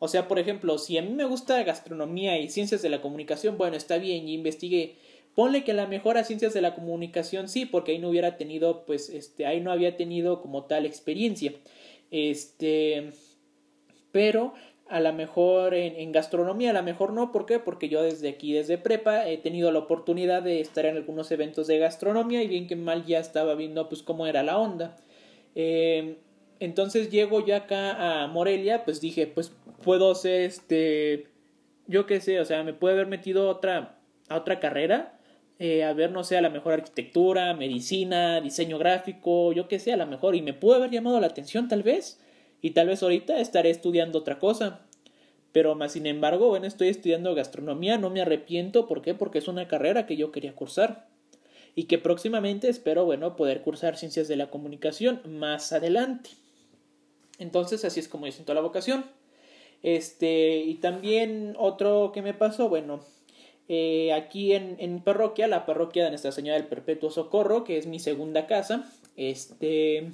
O 0.00 0.08
sea, 0.08 0.28
por 0.28 0.38
ejemplo, 0.38 0.76
si 0.76 0.98
a 0.98 1.02
mí 1.02 1.14
me 1.14 1.24
gusta 1.24 1.62
gastronomía 1.62 2.38
y 2.38 2.50
ciencias 2.50 2.82
de 2.82 2.90
la 2.90 3.00
comunicación, 3.00 3.56
bueno, 3.56 3.78
está 3.78 3.96
bien, 3.96 4.28
y 4.28 4.34
investigué 4.34 4.98
Ponle 5.36 5.64
que 5.64 5.74
la 5.74 5.86
mejor 5.86 6.16
a 6.16 6.24
ciencias 6.24 6.54
de 6.54 6.62
la 6.62 6.74
comunicación 6.74 7.50
sí, 7.50 7.66
porque 7.66 7.92
ahí 7.92 7.98
no 7.98 8.08
hubiera 8.08 8.38
tenido, 8.38 8.86
pues, 8.86 9.10
este, 9.10 9.44
ahí 9.44 9.60
no 9.60 9.70
había 9.70 9.94
tenido 9.94 10.40
como 10.40 10.64
tal 10.64 10.86
experiencia. 10.86 11.52
Este, 12.10 13.10
pero 14.12 14.54
a 14.88 14.98
lo 14.98 15.12
mejor 15.12 15.74
en, 15.74 16.10
gastronomía, 16.10 16.70
a 16.70 16.72
lo 16.72 16.82
mejor 16.82 17.12
no, 17.12 17.32
¿por 17.32 17.44
qué? 17.44 17.58
Porque 17.58 17.90
yo 17.90 18.02
desde 18.02 18.30
aquí, 18.30 18.54
desde 18.54 18.78
prepa, 18.78 19.28
he 19.28 19.36
tenido 19.36 19.70
la 19.72 19.80
oportunidad 19.80 20.42
de 20.42 20.60
estar 20.60 20.86
en 20.86 20.96
algunos 20.96 21.30
eventos 21.30 21.66
de 21.66 21.76
gastronomía 21.80 22.42
y 22.42 22.48
bien 22.48 22.66
que 22.66 22.76
mal 22.76 23.04
ya 23.04 23.18
estaba 23.18 23.54
viendo 23.56 23.90
pues 23.90 24.02
cómo 24.02 24.26
era 24.26 24.42
la 24.42 24.56
onda. 24.56 24.96
Eh, 25.54 26.16
entonces 26.60 27.10
llego 27.10 27.44
yo 27.44 27.56
acá 27.56 28.22
a 28.22 28.26
Morelia, 28.28 28.86
pues 28.86 29.02
dije, 29.02 29.26
pues 29.26 29.52
puedo 29.82 30.14
ser 30.14 30.40
este, 30.42 31.26
yo 31.86 32.06
qué 32.06 32.22
sé, 32.22 32.40
o 32.40 32.46
sea, 32.46 32.62
me 32.62 32.72
puede 32.72 32.94
haber 32.94 33.06
metido 33.06 33.50
otra, 33.50 33.98
a 34.30 34.36
otra 34.36 34.60
carrera 34.60 35.15
eh, 35.58 35.84
a 35.84 35.92
ver, 35.94 36.10
no 36.12 36.22
sé, 36.22 36.36
a 36.36 36.42
la 36.42 36.50
mejor 36.50 36.74
arquitectura, 36.74 37.54
medicina, 37.54 38.40
diseño 38.40 38.78
gráfico, 38.78 39.52
yo 39.52 39.68
qué 39.68 39.78
sé, 39.78 39.92
a 39.92 39.96
lo 39.96 40.06
mejor, 40.06 40.34
y 40.34 40.42
me 40.42 40.52
pudo 40.52 40.74
haber 40.74 40.90
llamado 40.90 41.18
la 41.20 41.28
atención 41.28 41.68
tal 41.68 41.82
vez, 41.82 42.20
y 42.60 42.70
tal 42.70 42.88
vez 42.88 43.02
ahorita 43.02 43.40
estaré 43.40 43.70
estudiando 43.70 44.18
otra 44.18 44.38
cosa. 44.38 44.80
Pero 45.52 45.74
más 45.74 45.92
sin 45.92 46.06
embargo, 46.06 46.48
bueno, 46.48 46.66
estoy 46.66 46.88
estudiando 46.88 47.34
gastronomía, 47.34 47.96
no 47.96 48.10
me 48.10 48.20
arrepiento, 48.20 48.86
¿por 48.86 49.00
qué? 49.00 49.14
Porque 49.14 49.38
es 49.38 49.48
una 49.48 49.68
carrera 49.68 50.04
que 50.04 50.16
yo 50.16 50.30
quería 50.30 50.54
cursar. 50.54 51.08
Y 51.74 51.84
que 51.84 51.98
próximamente 51.98 52.68
espero, 52.68 53.04
bueno, 53.06 53.36
poder 53.36 53.62
cursar 53.62 53.96
ciencias 53.96 54.28
de 54.28 54.36
la 54.36 54.50
comunicación 54.50 55.20
más 55.26 55.72
adelante. 55.72 56.30
Entonces, 57.38 57.84
así 57.84 58.00
es 58.00 58.08
como 58.08 58.26
yo 58.26 58.32
siento 58.32 58.52
la 58.52 58.60
vocación. 58.60 59.06
Este, 59.82 60.58
y 60.58 60.74
también 60.74 61.54
otro 61.58 62.12
que 62.12 62.22
me 62.22 62.34
pasó, 62.34 62.68
bueno, 62.68 63.00
eh, 63.68 64.12
aquí 64.12 64.52
en, 64.52 64.76
en, 64.78 65.00
parroquia, 65.00 65.48
la 65.48 65.66
parroquia 65.66 66.04
de 66.04 66.10
Nuestra 66.10 66.32
Señora 66.32 66.58
del 66.58 66.68
Perpetuo 66.68 67.10
Socorro, 67.10 67.64
que 67.64 67.78
es 67.78 67.86
mi 67.86 67.98
segunda 67.98 68.46
casa. 68.46 68.90
Este, 69.16 70.12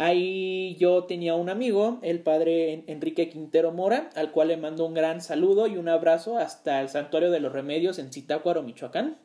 Ahí 0.00 0.76
yo 0.78 1.04
tenía 1.04 1.34
un 1.34 1.48
amigo, 1.48 1.98
el 2.02 2.20
padre 2.20 2.84
Enrique 2.86 3.28
Quintero 3.28 3.72
Mora, 3.72 4.10
al 4.14 4.30
cual 4.30 4.46
le 4.46 4.56
mando 4.56 4.86
un 4.86 4.94
gran 4.94 5.20
saludo 5.20 5.66
y 5.66 5.76
un 5.76 5.88
abrazo 5.88 6.38
hasta 6.38 6.80
el 6.80 6.88
Santuario 6.88 7.32
de 7.32 7.40
los 7.40 7.52
Remedios 7.52 7.98
en 7.98 8.12
Zitácuaro, 8.12 8.62
Michoacán. 8.62 9.18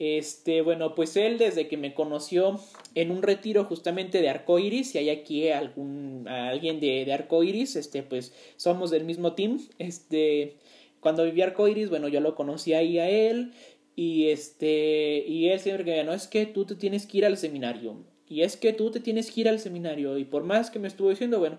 Este, 0.00 0.60
bueno, 0.60 0.96
pues 0.96 1.16
él 1.16 1.38
desde 1.38 1.68
que 1.68 1.76
me 1.76 1.94
conoció 1.94 2.58
en 2.96 3.12
un 3.12 3.22
retiro 3.22 3.64
justamente 3.64 4.20
de 4.20 4.28
Arcoiris, 4.28 4.90
si 4.90 4.98
hay 4.98 5.10
aquí 5.10 5.50
algún 5.50 6.26
alguien 6.26 6.80
de, 6.80 7.04
de 7.04 7.12
Arcoiris, 7.12 7.76
este, 7.76 8.02
pues 8.02 8.34
somos 8.56 8.90
del 8.90 9.04
mismo 9.04 9.34
team. 9.34 9.60
Este, 9.78 10.56
cuando 11.00 11.24
vivía 11.24 11.46
Arcoiris, 11.46 11.90
bueno, 11.90 12.08
yo 12.08 12.20
lo 12.20 12.34
conocí 12.34 12.74
ahí 12.74 12.98
a 12.98 13.08
él 13.08 13.52
y 13.96 14.28
este, 14.28 15.24
y 15.26 15.48
él 15.48 15.60
siempre 15.60 15.84
que 15.84 15.90
me 15.92 16.04
no 16.04 16.12
es 16.12 16.26
que 16.26 16.46
tú 16.46 16.64
te 16.64 16.74
tienes 16.74 17.06
que 17.06 17.18
ir 17.18 17.26
al 17.26 17.36
seminario 17.36 17.96
y 18.28 18.42
es 18.42 18.56
que 18.56 18.72
tú 18.72 18.90
te 18.90 19.00
tienes 19.00 19.30
que 19.30 19.40
ir 19.42 19.48
al 19.48 19.58
seminario. 19.58 20.18
Y 20.18 20.24
por 20.24 20.44
más 20.44 20.70
que 20.70 20.78
me 20.78 20.88
estuvo 20.88 21.10
diciendo, 21.10 21.38
bueno, 21.38 21.58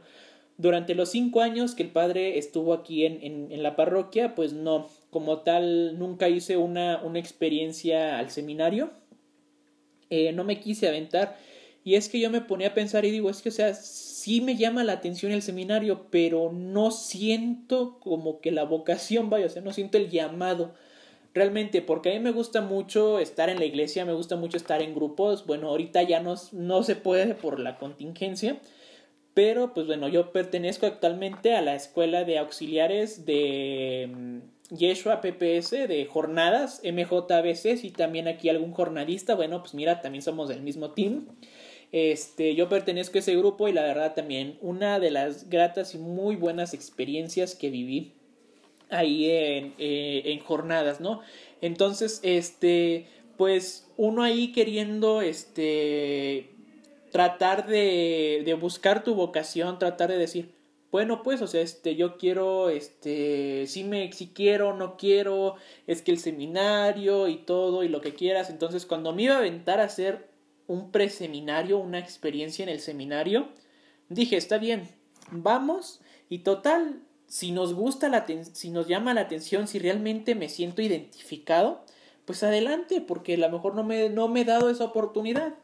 durante 0.58 0.94
los 0.94 1.10
cinco 1.10 1.42
años 1.42 1.74
que 1.74 1.84
el 1.84 1.90
padre 1.90 2.38
estuvo 2.38 2.74
aquí 2.74 3.06
en, 3.06 3.20
en, 3.24 3.52
en 3.52 3.64
la 3.64 3.76
parroquia, 3.76 4.36
pues 4.36 4.54
no, 4.54 4.88
como 5.10 5.40
tal, 5.40 5.98
nunca 5.98 6.30
hice 6.30 6.58
una, 6.58 7.02
una 7.04 7.20
experiencia 7.20 8.20
al 8.20 8.30
seminario. 8.30 8.92
Eh, 10.10 10.32
no 10.34 10.44
me 10.44 10.60
quise 10.60 10.88
aventar. 10.88 11.38
Y 11.84 11.96
es 11.96 12.10
que 12.10 12.20
yo 12.20 12.30
me 12.30 12.42
ponía 12.42 12.70
a 12.70 12.74
pensar 12.74 13.06
y 13.06 13.12
digo, 13.12 13.30
es 13.30 13.42
que, 13.42 13.50
o 13.50 13.54
sea, 13.54 13.74
sí 13.74 14.42
me 14.42 14.56
llama 14.58 14.84
la 14.84 14.94
atención 14.94 15.32
el 15.32 15.42
seminario, 15.42 16.08
pero 16.10 16.52
no 16.52 16.92
siento 16.92 18.00
como 18.00 18.42
que 18.42 18.52
la 18.52 18.64
vocación 18.64 19.30
vaya, 19.30 19.46
o 19.46 19.50
sea, 19.50 19.62
no 19.62 19.74
siento 19.74 19.98
el 19.98 20.10
llamado. 20.10 20.74
Realmente, 21.34 21.82
porque 21.82 22.10
a 22.10 22.14
mí 22.14 22.20
me 22.20 22.32
gusta 22.32 22.62
mucho 22.62 23.20
estar 23.20 23.50
en 23.50 23.60
la 23.60 23.66
iglesia, 23.66 24.04
me 24.04 24.14
gusta 24.14 24.36
mucho 24.36 24.58
estar 24.58 24.82
en 24.82 24.96
grupos, 24.96 25.46
bueno, 25.46 25.70
ahorita 25.70 26.04
ya 26.04 26.22
no, 26.22 26.36
no 26.52 26.84
se 26.84 26.96
puede 26.96 27.36
por 27.36 27.60
la 27.60 27.78
contingencia, 27.78 28.60
pero 29.36 29.74
pues 29.74 29.88
bueno, 29.88 30.08
yo 30.10 30.32
pertenezco 30.32 30.86
actualmente 30.88 31.56
a 31.56 31.62
la 31.62 31.76
escuela 31.76 32.24
de 32.26 32.40
auxiliares 32.40 33.26
de 33.26 34.10
mm, 34.12 34.76
Yeshua 34.76 35.22
PPS, 35.22 35.88
de 35.88 36.08
jornadas, 36.12 36.82
MJBC, 36.84 37.84
y 37.84 37.92
también 37.92 38.28
aquí 38.28 38.50
algún 38.50 38.74
jornalista, 38.74 39.36
bueno, 39.36 39.62
pues 39.62 39.74
mira, 39.74 40.02
también 40.02 40.24
somos 40.24 40.50
del 40.50 40.62
mismo 40.62 40.92
team. 40.92 41.28
Este, 41.92 42.54
yo 42.56 42.70
pertenezco 42.70 43.18
a 43.18 43.22
ese 43.22 43.36
grupo 43.36 43.68
y 43.68 43.74
la 43.74 43.82
verdad 43.82 44.14
también 44.14 44.58
una 44.62 45.00
de 45.00 45.10
las 45.10 45.50
gratas 45.50 45.96
y 45.96 45.98
muy 45.98 46.36
buenas 46.36 46.74
experiencias 46.76 47.56
que 47.56 47.72
viví 47.72 48.14
ahí 48.90 49.30
en, 49.30 49.74
eh, 49.78 50.22
en 50.26 50.40
jornadas, 50.40 51.00
¿no? 51.00 51.22
Entonces, 51.62 52.20
este, 52.24 53.08
pues 53.38 53.88
uno 53.98 54.24
ahí 54.24 54.52
queriendo, 54.52 55.22
este, 55.22 56.50
tratar 57.12 57.68
de, 57.68 58.44
de 58.46 58.54
buscar 58.54 59.04
tu 59.04 59.16
vocación, 59.16 59.80
tratar 59.80 60.10
de 60.10 60.18
decir, 60.18 60.52
bueno, 60.92 61.22
pues, 61.22 61.42
o 61.42 61.48
sea, 61.48 61.62
este, 61.62 61.96
yo 61.96 62.18
quiero, 62.18 62.70
este, 62.70 63.68
si 63.68 63.84
me, 63.84 64.12
si 64.12 64.30
quiero, 64.30 64.76
no 64.76 64.98
quiero, 64.98 65.56
es 65.86 66.02
que 66.02 66.12
el 66.12 66.18
seminario 66.20 67.28
y 67.28 67.38
todo 67.38 67.84
y 67.84 67.90
lo 67.90 68.02
que 68.02 68.16
quieras. 68.16 68.50
Entonces, 68.50 68.88
cuando 68.88 69.14
me 69.14 69.24
iba 69.24 69.36
a 69.36 69.40
aventar 69.40 69.80
a 69.80 69.84
hacer 69.84 70.29
un 70.70 70.92
preseminario, 70.92 71.80
una 71.80 71.98
experiencia 71.98 72.62
en 72.62 72.70
el 72.70 72.80
seminario, 72.80 73.50
dije, 74.08 74.38
está 74.38 74.60
bien, 74.60 74.88
vamos 75.32 76.00
y 76.30 76.40
total, 76.40 77.02
si 77.26 77.52
nos 77.52 77.74
gusta 77.74 78.08
la 78.08 78.26
si 78.54 78.70
nos 78.70 78.88
llama 78.88 79.16
la 79.16 79.22
atención, 79.22 79.68
si 79.68 79.80
realmente 79.80 80.36
me 80.36 80.48
siento 80.48 80.84
identificado, 80.84 81.84
pues 82.26 82.44
adelante, 82.44 83.02
porque 83.02 83.34
a 83.34 83.38
lo 83.38 83.50
mejor 83.50 83.74
no 83.74 83.84
me, 83.84 84.10
no 84.10 84.28
me 84.28 84.42
he 84.42 84.46
dado 84.46 84.70
esa 84.70 84.84
oportunidad. 84.84 85.56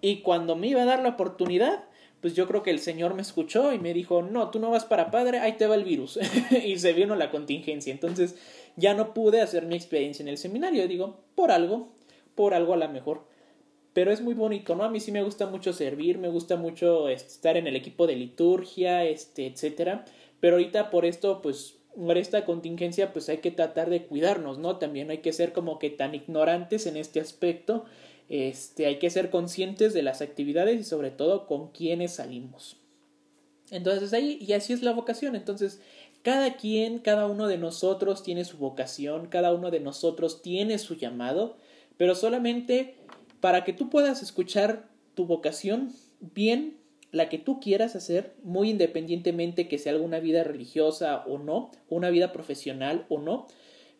Y 0.00 0.22
cuando 0.22 0.56
me 0.56 0.66
iba 0.66 0.82
a 0.82 0.86
dar 0.86 1.02
la 1.04 1.10
oportunidad, 1.10 1.84
pues 2.20 2.34
yo 2.34 2.48
creo 2.48 2.64
que 2.64 2.72
el 2.72 2.80
Señor 2.80 3.14
me 3.14 3.22
escuchó 3.22 3.72
y 3.72 3.78
me 3.78 3.94
dijo, 3.94 4.22
no, 4.22 4.50
tú 4.50 4.58
no 4.58 4.70
vas 4.70 4.84
para 4.84 5.12
padre, 5.12 5.38
ahí 5.38 5.52
te 5.52 5.68
va 5.68 5.76
el 5.76 5.84
virus. 5.84 6.18
y 6.64 6.76
se 6.80 6.92
vino 6.92 7.14
la 7.14 7.30
contingencia. 7.30 7.92
Entonces 7.92 8.34
ya 8.74 8.92
no 8.94 9.14
pude 9.14 9.40
hacer 9.40 9.66
mi 9.66 9.76
experiencia 9.76 10.24
en 10.24 10.28
el 10.28 10.38
seminario. 10.38 10.88
Digo, 10.88 11.20
por 11.36 11.52
algo, 11.52 11.92
por 12.34 12.54
algo 12.54 12.74
a 12.74 12.78
lo 12.78 12.88
mejor. 12.88 13.35
Pero 13.96 14.12
es 14.12 14.20
muy 14.20 14.34
bonito, 14.34 14.76
¿no? 14.76 14.84
A 14.84 14.90
mí 14.90 15.00
sí 15.00 15.10
me 15.10 15.22
gusta 15.22 15.46
mucho 15.46 15.72
servir, 15.72 16.18
me 16.18 16.28
gusta 16.28 16.56
mucho 16.56 17.08
estar 17.08 17.56
en 17.56 17.66
el 17.66 17.76
equipo 17.76 18.06
de 18.06 18.14
liturgia, 18.14 19.06
este, 19.06 19.46
etcétera. 19.46 20.04
Pero 20.38 20.56
ahorita 20.56 20.90
por 20.90 21.06
esto, 21.06 21.40
pues, 21.40 21.78
por 21.96 22.18
esta 22.18 22.44
contingencia, 22.44 23.14
pues 23.14 23.30
hay 23.30 23.38
que 23.38 23.50
tratar 23.50 23.88
de 23.88 24.04
cuidarnos, 24.04 24.58
¿no? 24.58 24.76
También 24.76 25.08
hay 25.08 25.22
que 25.22 25.32
ser 25.32 25.54
como 25.54 25.78
que 25.78 25.88
tan 25.88 26.14
ignorantes 26.14 26.86
en 26.86 26.98
este 26.98 27.20
aspecto. 27.20 27.86
Este, 28.28 28.84
hay 28.84 28.98
que 28.98 29.08
ser 29.08 29.30
conscientes 29.30 29.94
de 29.94 30.02
las 30.02 30.20
actividades 30.20 30.78
y 30.78 30.84
sobre 30.84 31.10
todo 31.10 31.46
con 31.46 31.68
quiénes 31.68 32.16
salimos. 32.16 32.76
Entonces 33.70 34.12
ahí, 34.12 34.36
y 34.46 34.52
así 34.52 34.74
es 34.74 34.82
la 34.82 34.92
vocación. 34.92 35.36
Entonces, 35.36 35.80
cada 36.20 36.58
quien, 36.58 36.98
cada 36.98 37.24
uno 37.24 37.46
de 37.46 37.56
nosotros 37.56 38.22
tiene 38.22 38.44
su 38.44 38.58
vocación, 38.58 39.28
cada 39.28 39.54
uno 39.54 39.70
de 39.70 39.80
nosotros 39.80 40.42
tiene 40.42 40.76
su 40.76 40.96
llamado, 40.96 41.56
pero 41.96 42.14
solamente 42.14 43.05
para 43.46 43.62
que 43.62 43.72
tú 43.72 43.90
puedas 43.90 44.24
escuchar 44.24 44.88
tu 45.14 45.24
vocación 45.24 45.92
bien, 46.18 46.78
la 47.12 47.28
que 47.28 47.38
tú 47.38 47.60
quieras 47.60 47.94
hacer, 47.94 48.34
muy 48.42 48.70
independientemente 48.70 49.68
que 49.68 49.78
sea 49.78 49.92
alguna 49.92 50.18
vida 50.18 50.42
religiosa 50.42 51.22
o 51.28 51.38
no, 51.38 51.70
una 51.88 52.10
vida 52.10 52.32
profesional 52.32 53.06
o 53.08 53.20
no, 53.20 53.46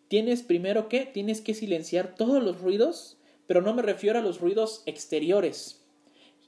tienes 0.09 0.43
primero 0.43 0.89
que 0.89 1.07
tienes 1.07 1.41
que 1.43 1.55
silenciar 1.55 2.17
todos 2.17 2.43
los 2.43 2.61
ruidos, 2.61 3.19
pero 3.47 3.63
no 3.63 3.73
me 3.73 3.83
refiero 3.83 4.19
a 4.19 4.23
los 4.23 4.41
ruidos 4.41 4.83
exteriores. 4.85 5.87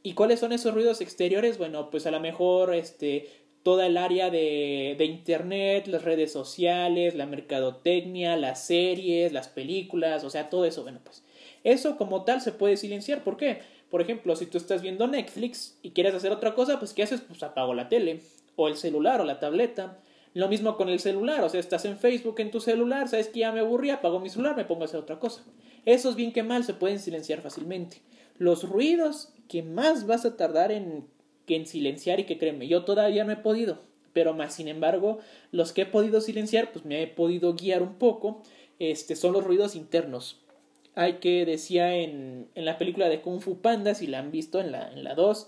¿Y 0.03 0.15
cuáles 0.15 0.41
son 0.41 0.51
esos 0.51 0.75
ruidos 0.75 1.01
exteriores? 1.01 1.57
Bueno, 1.57 1.91
pues 1.91 2.05
a 2.05 2.11
lo 2.11 2.19
mejor 2.19 2.75
este 2.75 3.29
toda 3.63 3.87
el 3.87 3.97
área 3.97 4.29
de, 4.31 4.97
de 4.99 5.05
internet, 5.05 5.87
las 5.87 6.03
redes 6.03 6.33
sociales, 6.33 7.15
la 7.15 7.27
mercadotecnia, 7.27 8.37
las 8.37 8.67
series, 8.67 9.33
las 9.33 9.47
películas, 9.47 10.25
o 10.25 10.31
sea, 10.31 10.51
todo 10.51 10.65
eso, 10.65 10.83
bueno, 10.83 10.99
pues 11.05 11.23
eso 11.73 11.97
como 11.97 12.25
tal 12.25 12.41
se 12.41 12.53
puede 12.53 12.77
silenciar. 12.77 13.25
¿Por 13.25 13.37
qué? 13.37 13.61
Por 13.91 14.01
ejemplo, 14.01 14.37
si 14.37 14.47
tú 14.47 14.59
estás 14.59 14.83
viendo 14.83 15.07
Netflix 15.07 15.79
y 15.83 15.91
quieres 15.91 16.15
hacer 16.15 16.33
otra 16.33 16.55
cosa, 16.55 16.79
pues 16.79 16.93
¿qué 16.93 17.03
haces? 17.03 17.21
Pues 17.21 17.43
apago 17.43 17.75
la 17.75 17.89
tele, 17.89 18.21
o 18.57 18.69
el 18.69 18.77
celular, 18.77 19.21
o 19.21 19.25
la 19.25 19.41
tableta. 19.41 19.99
Lo 20.35 20.49
mismo 20.49 20.77
con 20.77 20.89
el 20.89 21.01
celular, 21.01 21.43
o 21.43 21.49
sea, 21.49 21.61
estás 21.61 21.85
en 21.85 21.99
Facebook 21.99 22.39
en 22.39 22.51
tu 22.51 22.61
celular, 22.61 23.09
sabes 23.09 23.29
que 23.29 23.41
ya 23.41 23.53
me 23.53 23.61
aburrí, 23.61 23.91
apago 23.91 24.21
mi 24.21 24.29
celular, 24.29 24.57
me 24.57 24.65
pongo 24.65 24.83
a 24.83 24.85
hacer 24.85 25.01
otra 25.01 25.19
cosa. 25.19 25.43
Esos 25.87 26.17
bien 26.17 26.33
que 26.33 26.43
mal 26.43 26.65
se 26.65 26.75
pueden 26.75 26.99
silenciar 26.99 27.41
fácilmente. 27.41 28.03
Los 28.37 28.69
ruidos 28.69 29.33
que 29.49 29.63
más 29.63 30.07
vas 30.07 30.27
a 30.27 30.37
tardar 30.37 30.71
en, 30.71 31.07
que 31.47 31.57
en 31.57 31.67
silenciar 31.67 32.21
y 32.21 32.25
que 32.25 32.39
créeme, 32.39 32.69
yo 32.69 32.85
todavía 32.85 33.25
no 33.25 33.33
he 33.33 33.37
podido, 33.37 33.81
pero 34.13 34.35
más 34.35 34.55
sin 34.55 34.69
embargo, 34.69 35.19
los 35.51 35.73
que 35.73 35.83
he 35.83 35.87
podido 35.87 36.21
silenciar, 36.21 36.73
pues 36.73 36.85
me 36.85 37.03
he 37.03 37.07
podido 37.07 37.55
guiar 37.55 37.83
un 37.83 37.95
poco, 37.95 38.43
este, 38.79 39.17
son 39.17 39.33
los 39.33 39.45
ruidos 39.45 39.75
internos 39.75 40.41
hay 40.99 41.15
que 41.15 41.47
decía 41.47 41.95
en, 41.95 42.49
en 42.57 42.65
la 42.65 42.77
película 42.77 43.09
de 43.09 43.21
Kung 43.21 43.41
Fu 43.41 43.61
Panda, 43.61 43.95
si 43.95 44.09
la 44.09 44.19
han 44.19 44.33
visto 44.33 44.61
en 44.61 44.73
la, 44.73 44.91
en 44.91 45.05
la 45.05 45.15
2, 45.15 45.47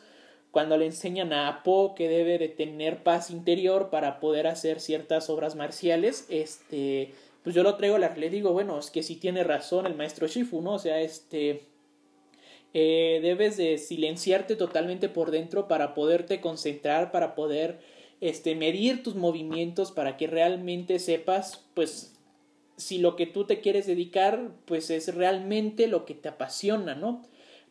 cuando 0.52 0.76
le 0.76 0.86
enseñan 0.86 1.32
a 1.32 1.48
Apo 1.48 1.96
que 1.96 2.08
debe 2.08 2.38
de 2.38 2.48
tener 2.48 3.02
paz 3.02 3.32
interior 3.32 3.90
para 3.90 4.20
poder 4.20 4.46
hacer 4.46 4.78
ciertas 4.78 5.28
obras 5.28 5.56
marciales, 5.56 6.26
este, 6.28 7.14
pues 7.42 7.56
yo 7.56 7.64
lo 7.64 7.74
traigo, 7.74 7.98
le 7.98 8.30
digo, 8.30 8.52
bueno, 8.52 8.78
es 8.78 8.92
que 8.92 9.02
si 9.02 9.16
tiene 9.16 9.42
razón 9.42 9.86
el 9.86 9.96
maestro 9.96 10.28
Shifu, 10.28 10.62
¿no? 10.62 10.74
O 10.74 10.78
sea, 10.78 11.00
este, 11.00 11.64
eh, 12.72 13.18
debes 13.20 13.56
de 13.56 13.76
silenciarte 13.78 14.54
totalmente 14.54 15.08
por 15.08 15.32
dentro 15.32 15.66
para 15.66 15.94
poderte 15.94 16.40
concentrar, 16.40 17.10
para 17.10 17.34
poder, 17.34 17.80
este, 18.20 18.54
medir 18.54 19.02
tus 19.02 19.16
movimientos, 19.16 19.90
para 19.90 20.16
que 20.16 20.28
realmente 20.28 21.00
sepas, 21.00 21.64
pues, 21.74 22.19
si 22.80 22.98
lo 22.98 23.14
que 23.14 23.26
tú 23.26 23.44
te 23.44 23.60
quieres 23.60 23.86
dedicar 23.86 24.52
pues 24.64 24.90
es 24.90 25.14
realmente 25.14 25.86
lo 25.86 26.06
que 26.06 26.14
te 26.14 26.28
apasiona, 26.28 26.94
¿no? 26.94 27.22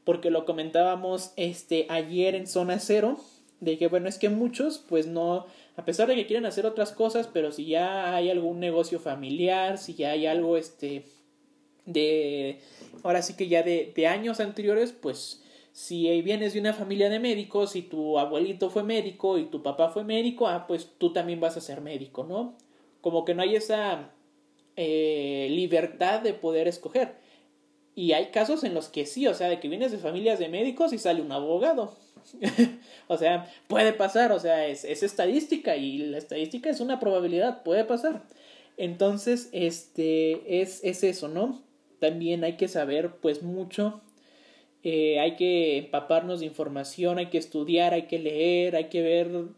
Porque 0.03 0.29
lo 0.29 0.45
comentábamos 0.45 1.33
este 1.35 1.87
ayer 1.89 2.35
en 2.35 2.47
zona 2.47 2.79
cero, 2.79 3.19
de 3.59 3.77
que 3.77 3.87
bueno, 3.87 4.07
es 4.07 4.19
que 4.19 4.29
muchos 4.29 4.77
pues 4.77 5.07
no, 5.07 5.47
a 5.75 5.83
pesar 5.83 6.07
de 6.07 6.15
que 6.15 6.27
quieren 6.27 6.45
hacer 6.45 6.65
otras 6.65 6.91
cosas, 6.91 7.27
pero 7.27 7.51
si 7.51 7.65
ya 7.65 8.15
hay 8.15 8.29
algún 8.29 8.59
negocio 8.59 8.99
familiar, 8.99 9.77
si 9.79 9.95
ya 9.95 10.11
hay 10.11 10.27
algo 10.27 10.57
este 10.57 11.05
de, 11.85 12.59
ahora 13.03 13.23
sí 13.23 13.33
que 13.35 13.47
ya 13.47 13.63
de, 13.63 13.91
de 13.95 14.07
años 14.07 14.39
anteriores, 14.39 14.91
pues 14.91 15.41
si 15.71 16.21
vienes 16.21 16.53
de 16.53 16.59
una 16.59 16.73
familia 16.73 17.09
de 17.09 17.19
médicos 17.19 17.75
y 17.75 17.81
tu 17.81 18.19
abuelito 18.19 18.69
fue 18.69 18.83
médico 18.83 19.39
y 19.39 19.45
tu 19.45 19.63
papá 19.63 19.89
fue 19.89 20.03
médico, 20.03 20.47
ah, 20.47 20.67
pues 20.67 20.91
tú 20.99 21.13
también 21.13 21.39
vas 21.39 21.57
a 21.57 21.61
ser 21.61 21.81
médico, 21.81 22.23
¿no? 22.23 22.55
Como 23.01 23.25
que 23.25 23.33
no 23.33 23.41
hay 23.41 23.55
esa 23.55 24.11
eh, 24.81 25.47
libertad 25.49 26.21
de 26.21 26.33
poder 26.33 26.69
escoger. 26.69 27.15
Y 27.95 28.13
hay 28.13 28.27
casos 28.27 28.63
en 28.63 28.73
los 28.73 28.87
que 28.87 29.05
sí, 29.05 29.27
o 29.27 29.33
sea, 29.33 29.49
de 29.49 29.59
que 29.59 29.67
vienes 29.67 29.91
de 29.91 29.97
familias 29.97 30.39
de 30.39 30.47
médicos 30.47 30.93
y 30.93 30.97
sale 30.97 31.21
un 31.21 31.33
abogado. 31.33 31.97
o 33.07 33.17
sea, 33.17 33.51
puede 33.67 33.91
pasar, 33.91 34.31
o 34.31 34.39
sea, 34.39 34.67
es, 34.67 34.85
es, 34.85 35.03
estadística 35.03 35.75
y 35.75 35.97
la 35.97 36.17
estadística 36.17 36.69
es 36.69 36.79
una 36.79 36.99
probabilidad, 37.01 37.63
puede 37.63 37.83
pasar. 37.83 38.23
Entonces, 38.77 39.49
este, 39.51 40.61
es, 40.61 40.81
es 40.85 41.03
eso, 41.03 41.27
¿no? 41.27 41.61
También 41.99 42.45
hay 42.45 42.55
que 42.55 42.69
saber, 42.69 43.15
pues, 43.21 43.43
mucho 43.43 44.01
eh, 44.83 45.19
hay 45.19 45.35
que 45.35 45.77
empaparnos 45.79 46.39
de 46.39 46.45
información, 46.45 47.17
hay 47.17 47.25
que 47.27 47.37
estudiar, 47.37 47.93
hay 47.93 48.03
que 48.03 48.17
leer, 48.17 48.77
hay 48.77 48.85
que 48.85 49.01
ver 49.01 49.49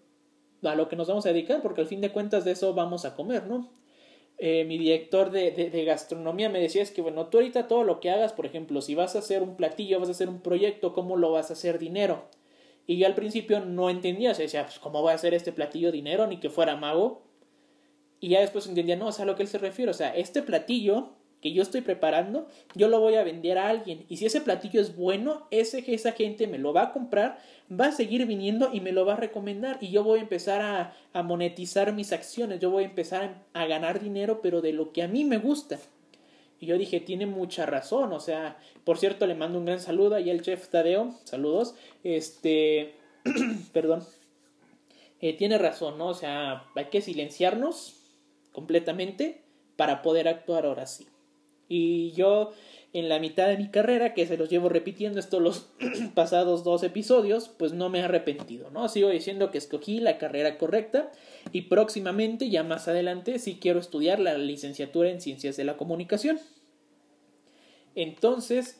a 0.63 0.75
lo 0.75 0.89
que 0.89 0.95
nos 0.95 1.07
vamos 1.07 1.27
a 1.27 1.29
dedicar, 1.29 1.61
porque 1.61 1.81
al 1.81 1.87
fin 1.87 2.01
de 2.01 2.11
cuentas 2.11 2.43
de 2.43 2.53
eso 2.53 2.73
vamos 2.73 3.05
a 3.05 3.15
comer, 3.15 3.45
¿no? 3.45 3.69
Eh, 4.37 4.65
mi 4.65 4.77
director 4.77 5.29
de, 5.29 5.51
de, 5.51 5.85
gastronomía 5.85 6.49
me 6.49 6.59
decía 6.59 6.81
es 6.81 6.91
que, 6.91 7.01
bueno, 7.01 7.27
tú 7.27 7.37
ahorita 7.37 7.67
todo 7.67 7.83
lo 7.83 7.99
que 7.99 8.09
hagas, 8.09 8.33
por 8.33 8.47
ejemplo, 8.47 8.81
si 8.81 8.95
vas 8.95 9.15
a 9.15 9.19
hacer 9.19 9.43
un 9.43 9.55
platillo, 9.55 9.99
vas 9.99 10.09
a 10.09 10.13
hacer 10.13 10.29
un 10.29 10.41
proyecto, 10.41 10.93
¿cómo 10.93 11.15
lo 11.15 11.31
vas 11.31 11.51
a 11.51 11.53
hacer 11.53 11.77
dinero? 11.77 12.25
Y 12.87 12.97
yo 12.97 13.05
al 13.05 13.13
principio 13.13 13.59
no 13.59 13.89
entendía, 13.89 14.31
o 14.31 14.33
sea, 14.33 14.43
decía, 14.43 14.63
pues, 14.65 14.79
¿cómo 14.79 15.01
voy 15.01 15.11
a 15.11 15.15
hacer 15.15 15.33
este 15.33 15.51
platillo 15.51 15.91
dinero? 15.91 16.25
Ni 16.25 16.39
que 16.39 16.49
fuera 16.49 16.75
mago. 16.75 17.21
Y 18.19 18.29
ya 18.29 18.41
después 18.41 18.67
entendía, 18.67 18.95
no, 18.95 19.07
o 19.07 19.11
sea, 19.11 19.23
a 19.23 19.25
lo 19.25 19.35
que 19.35 19.43
él 19.43 19.47
se 19.47 19.59
refiere, 19.59 19.91
o 19.91 19.93
sea, 19.93 20.15
este 20.15 20.41
platillo 20.41 21.09
que 21.41 21.51
yo 21.51 21.63
estoy 21.63 21.81
preparando, 21.81 22.47
yo 22.75 22.87
lo 22.87 22.99
voy 22.99 23.15
a 23.15 23.23
vender 23.23 23.57
a 23.57 23.67
alguien. 23.67 24.05
Y 24.07 24.17
si 24.17 24.27
ese 24.27 24.41
platillo 24.41 24.79
es 24.79 24.95
bueno, 24.95 25.47
ese, 25.49 25.83
esa 25.87 26.11
gente 26.11 26.45
me 26.47 26.59
lo 26.59 26.71
va 26.71 26.83
a 26.83 26.93
comprar, 26.93 27.39
va 27.69 27.87
a 27.87 27.91
seguir 27.91 28.27
viniendo 28.27 28.69
y 28.71 28.79
me 28.79 28.91
lo 28.91 29.05
va 29.05 29.13
a 29.13 29.17
recomendar. 29.17 29.79
Y 29.81 29.89
yo 29.89 30.03
voy 30.03 30.19
a 30.19 30.23
empezar 30.23 30.93
a, 31.13 31.23
monetizar 31.23 31.93
mis 31.93 32.13
acciones, 32.13 32.59
yo 32.59 32.69
voy 32.69 32.83
a 32.83 32.87
empezar 32.87 33.43
a, 33.53 33.65
ganar 33.65 33.99
dinero, 33.99 34.41
pero 34.41 34.61
de 34.61 34.71
lo 34.71 34.93
que 34.93 35.01
a 35.01 35.07
mí 35.07 35.25
me 35.25 35.39
gusta. 35.39 35.79
Y 36.59 36.67
yo 36.67 36.77
dije, 36.77 36.99
tiene 36.99 37.25
mucha 37.25 37.65
razón, 37.65 38.13
o 38.13 38.19
sea, 38.19 38.59
por 38.83 38.99
cierto, 38.99 39.25
le 39.25 39.33
mando 39.33 39.57
un 39.57 39.65
gran 39.65 39.79
saludo 39.79 40.13
ahí 40.13 40.29
al 40.29 40.43
chef 40.43 40.67
Tadeo, 40.67 41.15
saludos, 41.23 41.73
este, 42.03 42.93
perdón, 43.73 44.03
eh, 45.21 45.33
tiene 45.33 45.57
razón, 45.57 45.97
¿no? 45.97 46.09
O 46.09 46.13
sea, 46.13 46.67
hay 46.75 46.85
que 46.85 47.01
silenciarnos 47.01 47.95
completamente 48.51 49.41
para 49.75 50.03
poder 50.03 50.27
actuar 50.27 50.67
ahora 50.67 50.85
sí. 50.85 51.07
Y 51.73 52.11
yo 52.11 52.51
en 52.91 53.07
la 53.07 53.17
mitad 53.17 53.47
de 53.47 53.55
mi 53.55 53.69
carrera, 53.69 54.13
que 54.13 54.27
se 54.27 54.35
los 54.35 54.49
llevo 54.49 54.67
repitiendo 54.67 55.21
estos 55.21 55.41
los 55.41 55.69
pasados 56.13 56.65
dos 56.65 56.83
episodios, 56.83 57.47
pues 57.47 57.71
no 57.71 57.87
me 57.87 57.99
he 57.99 58.03
arrepentido, 58.03 58.69
¿no? 58.71 58.89
Sigo 58.89 59.07
diciendo 59.07 59.51
que 59.51 59.57
escogí 59.57 60.01
la 60.01 60.17
carrera 60.17 60.57
correcta 60.57 61.09
y 61.53 61.61
próximamente, 61.63 62.49
ya 62.49 62.63
más 62.63 62.89
adelante, 62.89 63.39
sí 63.39 63.57
quiero 63.61 63.79
estudiar 63.79 64.19
la 64.19 64.37
licenciatura 64.37 65.09
en 65.09 65.21
Ciencias 65.21 65.55
de 65.55 65.63
la 65.63 65.77
Comunicación. 65.77 66.41
Entonces, 67.95 68.77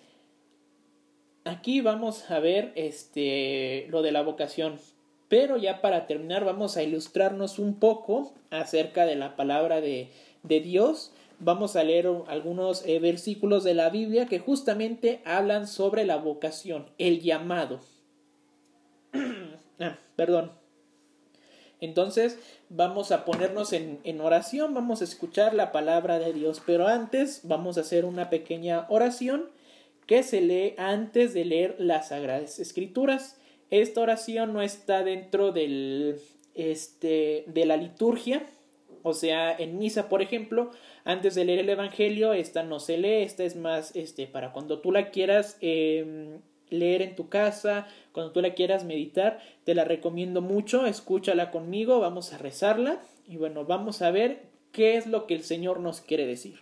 aquí 1.45 1.79
vamos 1.79 2.29
a 2.29 2.41
ver 2.41 2.73
este 2.75 3.87
lo 3.87 4.01
de 4.01 4.11
la 4.11 4.21
vocación. 4.21 4.79
Pero 5.29 5.55
ya 5.55 5.79
para 5.79 6.07
terminar 6.07 6.43
vamos 6.43 6.75
a 6.75 6.83
ilustrarnos 6.83 7.57
un 7.57 7.79
poco 7.79 8.33
acerca 8.49 9.05
de 9.05 9.15
la 9.15 9.37
palabra 9.37 9.79
de, 9.79 10.09
de 10.43 10.59
Dios 10.59 11.13
vamos 11.41 11.75
a 11.75 11.83
leer 11.83 12.07
algunos 12.27 12.85
eh, 12.85 12.99
versículos 12.99 13.63
de 13.63 13.73
la 13.73 13.89
Biblia 13.89 14.27
que 14.27 14.39
justamente 14.39 15.21
hablan 15.25 15.67
sobre 15.67 16.05
la 16.05 16.17
vocación, 16.17 16.85
el 16.97 17.21
llamado. 17.21 17.81
ah, 19.79 19.97
perdón. 20.15 20.51
Entonces 21.79 22.37
vamos 22.69 23.11
a 23.11 23.25
ponernos 23.25 23.73
en, 23.73 23.99
en, 24.03 24.21
oración, 24.21 24.73
vamos 24.73 25.01
a 25.01 25.03
escuchar 25.03 25.55
la 25.55 25.71
palabra 25.71 26.19
de 26.19 26.31
Dios, 26.31 26.61
pero 26.65 26.87
antes 26.87 27.41
vamos 27.43 27.77
a 27.77 27.81
hacer 27.81 28.05
una 28.05 28.29
pequeña 28.29 28.85
oración 28.89 29.49
que 30.05 30.21
se 30.21 30.41
lee 30.41 30.75
antes 30.77 31.33
de 31.33 31.45
leer 31.45 31.75
las 31.79 32.09
Sagradas 32.09 32.59
Escrituras. 32.59 33.37
Esta 33.71 34.01
oración 34.01 34.53
no 34.53 34.61
está 34.61 35.03
dentro 35.03 35.51
del, 35.51 36.19
este, 36.53 37.45
de 37.47 37.65
la 37.65 37.77
liturgia, 37.77 38.45
o 39.03 39.13
sea, 39.13 39.55
en 39.57 39.79
misa, 39.79 40.09
por 40.09 40.21
ejemplo, 40.21 40.71
antes 41.03 41.35
de 41.35 41.45
leer 41.45 41.59
el 41.59 41.69
Evangelio, 41.69 42.33
esta 42.33 42.63
no 42.63 42.79
se 42.79 42.97
lee, 42.97 43.23
esta 43.23 43.43
es 43.43 43.55
más 43.55 43.95
este, 43.95 44.27
para 44.27 44.51
cuando 44.51 44.79
tú 44.79 44.91
la 44.91 45.09
quieras 45.09 45.57
em, 45.61 46.39
leer 46.69 47.01
en 47.01 47.15
tu 47.15 47.29
casa, 47.29 47.87
cuando 48.11 48.31
tú 48.31 48.41
la 48.41 48.53
quieras 48.53 48.83
meditar, 48.83 49.39
te 49.63 49.73
la 49.75 49.83
recomiendo 49.83 50.41
mucho, 50.41 50.85
escúchala 50.85 51.51
conmigo, 51.51 51.99
vamos 51.99 52.33
a 52.33 52.37
rezarla 52.37 53.01
y 53.27 53.37
bueno, 53.37 53.65
vamos 53.65 54.01
a 54.01 54.11
ver 54.11 54.43
qué 54.71 54.95
es 54.95 55.07
lo 55.07 55.25
que 55.27 55.35
el 55.35 55.43
Señor 55.43 55.79
nos 55.79 56.01
quiere 56.01 56.25
decir. 56.25 56.59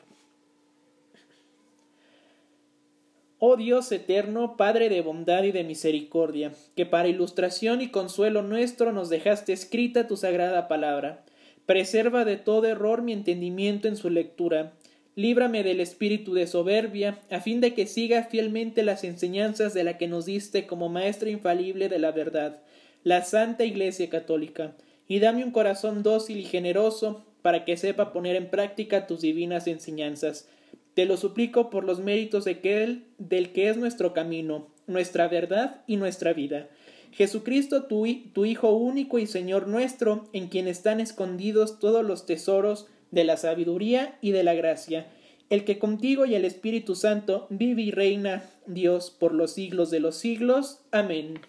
Oh 3.41 3.55
Dios 3.55 3.89
eterno, 3.93 4.57
Padre 4.57 4.89
de 4.89 5.01
bondad 5.01 5.43
y 5.43 5.51
de 5.51 5.63
misericordia, 5.63 6.51
que 6.75 6.85
para 6.85 7.07
ilustración 7.07 7.81
y 7.81 7.89
consuelo 7.89 8.41
nuestro 8.41 8.91
nos 8.91 9.09
dejaste 9.09 9.53
escrita 9.53 10.07
tu 10.07 10.17
sagrada 10.17 10.67
palabra 10.67 11.23
Preserva 11.69 12.25
de 12.25 12.35
todo 12.35 12.65
error 12.65 13.03
mi 13.03 13.13
entendimiento 13.13 13.87
en 13.87 13.95
su 13.95 14.09
lectura. 14.09 14.73
Líbrame 15.13 15.61
del 15.61 15.81
espíritu 15.81 16.33
de 16.33 16.47
soberbia, 16.47 17.19
a 17.29 17.41
fin 17.41 17.61
de 17.61 17.75
que 17.75 17.85
siga 17.85 18.23
fielmente 18.23 18.81
las 18.81 19.03
enseñanzas 19.03 19.75
de 19.75 19.83
la 19.83 19.99
que 19.99 20.07
nos 20.07 20.25
diste 20.25 20.65
como 20.65 20.89
maestra 20.89 21.29
infalible 21.29 21.87
de 21.87 21.99
la 21.99 22.11
verdad, 22.11 22.63
la 23.03 23.23
Santa 23.23 23.65
Iglesia 23.65 24.09
Católica, 24.09 24.73
y 25.07 25.19
dame 25.19 25.43
un 25.43 25.51
corazón 25.51 26.01
dócil 26.01 26.39
y 26.39 26.45
generoso 26.45 27.23
para 27.43 27.65
que 27.65 27.77
sepa 27.77 28.13
poner 28.13 28.35
en 28.35 28.49
práctica 28.49 29.05
tus 29.05 29.21
divinas 29.21 29.67
enseñanzas. 29.67 30.49
Te 30.95 31.05
lo 31.05 31.17
suplico 31.17 31.69
por 31.69 31.83
los 31.83 31.99
méritos 31.99 32.45
de 32.45 32.51
aquel 32.53 33.03
del 33.19 33.51
que 33.51 33.69
es 33.69 33.77
nuestro 33.77 34.11
camino, 34.13 34.69
nuestra 34.87 35.27
verdad 35.27 35.83
y 35.85 35.97
nuestra 35.97 36.33
vida 36.33 36.67
Jesucristo, 37.11 37.83
tu, 37.83 38.05
tu 38.33 38.45
Hijo 38.45 38.71
único 38.71 39.19
y 39.19 39.27
Señor 39.27 39.67
nuestro, 39.67 40.27
en 40.33 40.47
quien 40.47 40.67
están 40.67 40.99
escondidos 40.99 41.79
todos 41.79 42.05
los 42.05 42.25
tesoros 42.25 42.87
de 43.11 43.23
la 43.23 43.37
sabiduría 43.37 44.17
y 44.21 44.31
de 44.31 44.43
la 44.43 44.53
gracia, 44.53 45.07
el 45.49 45.65
que 45.65 45.79
contigo 45.79 46.25
y 46.25 46.35
el 46.35 46.45
Espíritu 46.45 46.95
Santo 46.95 47.47
vive 47.49 47.81
y 47.81 47.91
reina 47.91 48.43
Dios 48.67 49.09
por 49.09 49.33
los 49.33 49.53
siglos 49.53 49.89
de 49.89 49.99
los 49.99 50.15
siglos. 50.15 50.81
Amén. 50.91 51.39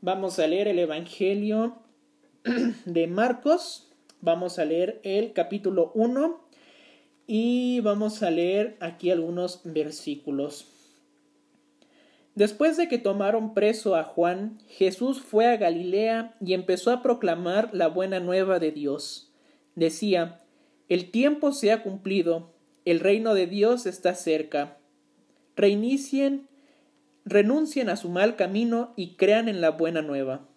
Vamos 0.00 0.38
a 0.38 0.46
leer 0.46 0.68
el 0.68 0.78
Evangelio 0.80 1.76
de 2.84 3.06
Marcos. 3.06 3.88
Vamos 4.20 4.58
a 4.58 4.64
leer 4.64 5.00
el 5.04 5.32
capítulo 5.32 5.92
1 5.94 6.40
y 7.26 7.80
vamos 7.80 8.22
a 8.22 8.30
leer 8.30 8.76
aquí 8.80 9.10
algunos 9.10 9.60
versículos. 9.64 10.73
Después 12.34 12.76
de 12.76 12.88
que 12.88 12.98
tomaron 12.98 13.54
preso 13.54 13.94
a 13.94 14.02
Juan, 14.02 14.58
Jesús 14.66 15.22
fue 15.22 15.46
a 15.46 15.56
Galilea 15.56 16.34
y 16.40 16.54
empezó 16.54 16.90
a 16.90 17.00
proclamar 17.00 17.70
la 17.72 17.86
buena 17.86 18.18
nueva 18.18 18.58
de 18.58 18.72
Dios. 18.72 19.32
Decía, 19.76 20.40
El 20.88 21.10
tiempo 21.10 21.52
se 21.52 21.70
ha 21.70 21.82
cumplido, 21.82 22.52
el 22.84 22.98
reino 23.00 23.34
de 23.34 23.46
Dios 23.46 23.86
está 23.86 24.14
cerca. 24.14 24.78
Reinicien, 25.56 26.48
renuncien 27.24 27.88
a 27.88 27.96
su 27.96 28.08
mal 28.08 28.34
camino 28.34 28.92
y 28.96 29.14
crean 29.14 29.48
en 29.48 29.60
la 29.60 29.70
buena 29.70 30.02
nueva. 30.02 30.48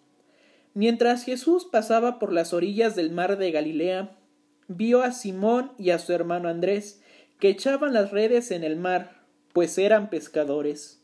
Mientras 0.74 1.24
Jesús 1.24 1.64
pasaba 1.64 2.18
por 2.18 2.32
las 2.32 2.52
orillas 2.52 2.96
del 2.96 3.10
mar 3.10 3.38
de 3.38 3.52
Galilea, 3.52 4.16
vio 4.66 5.02
a 5.02 5.12
Simón 5.12 5.72
y 5.78 5.90
a 5.90 5.98
su 5.98 6.12
hermano 6.12 6.48
Andrés, 6.48 7.00
que 7.38 7.48
echaban 7.48 7.94
las 7.94 8.10
redes 8.10 8.50
en 8.50 8.64
el 8.64 8.76
mar, 8.76 9.22
pues 9.52 9.78
eran 9.78 10.10
pescadores. 10.10 10.97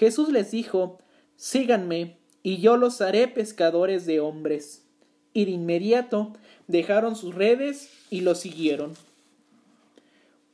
Jesús 0.00 0.30
les 0.30 0.50
dijo, 0.50 0.96
Síganme, 1.36 2.16
y 2.42 2.56
yo 2.56 2.78
los 2.78 3.02
haré 3.02 3.28
pescadores 3.28 4.06
de 4.06 4.18
hombres. 4.18 4.86
Y 5.34 5.44
de 5.44 5.50
inmediato 5.50 6.32
dejaron 6.68 7.16
sus 7.16 7.34
redes 7.34 7.90
y 8.08 8.22
lo 8.22 8.34
siguieron. 8.34 8.94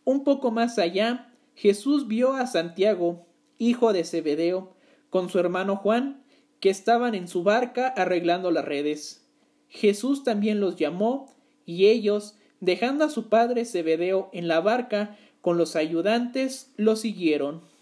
Un 0.05 0.25
poco 0.25 0.51
más 0.51 0.81
allá, 0.81 1.33
Jesús 1.55 2.09
vio 2.09 2.33
a 2.33 2.49
Santiago, 2.49 3.25
hijo 3.57 3.93
de 3.93 4.03
Zebedeo, 4.03 4.75
con 5.11 5.31
su 5.31 5.39
hermano 5.39 5.77
Juan, 5.77 6.25
que 6.59 6.69
estaban 6.69 7.15
en 7.15 7.29
su 7.29 7.45
barca 7.45 7.87
arreglando 7.87 8.51
las 8.51 8.65
redes. 8.65 9.29
Jesús 9.69 10.25
también 10.25 10.59
los 10.59 10.75
llamó, 10.75 11.33
y 11.65 11.87
ellos, 11.87 12.35
dejando 12.59 13.05
a 13.05 13.11
su 13.11 13.29
padre 13.29 13.65
Zebedeo 13.65 14.29
en 14.33 14.49
la 14.49 14.59
barca 14.59 15.17
con 15.41 15.57
los 15.57 15.77
ayudantes, 15.77 16.73
lo 16.77 16.97
siguieron. 16.97 17.76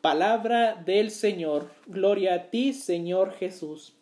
Palabra 0.00 0.82
del 0.86 1.10
Señor. 1.10 1.70
Gloria 1.86 2.34
a 2.34 2.42
ti, 2.44 2.72
Señor 2.72 3.34
Jesús. 3.34 3.92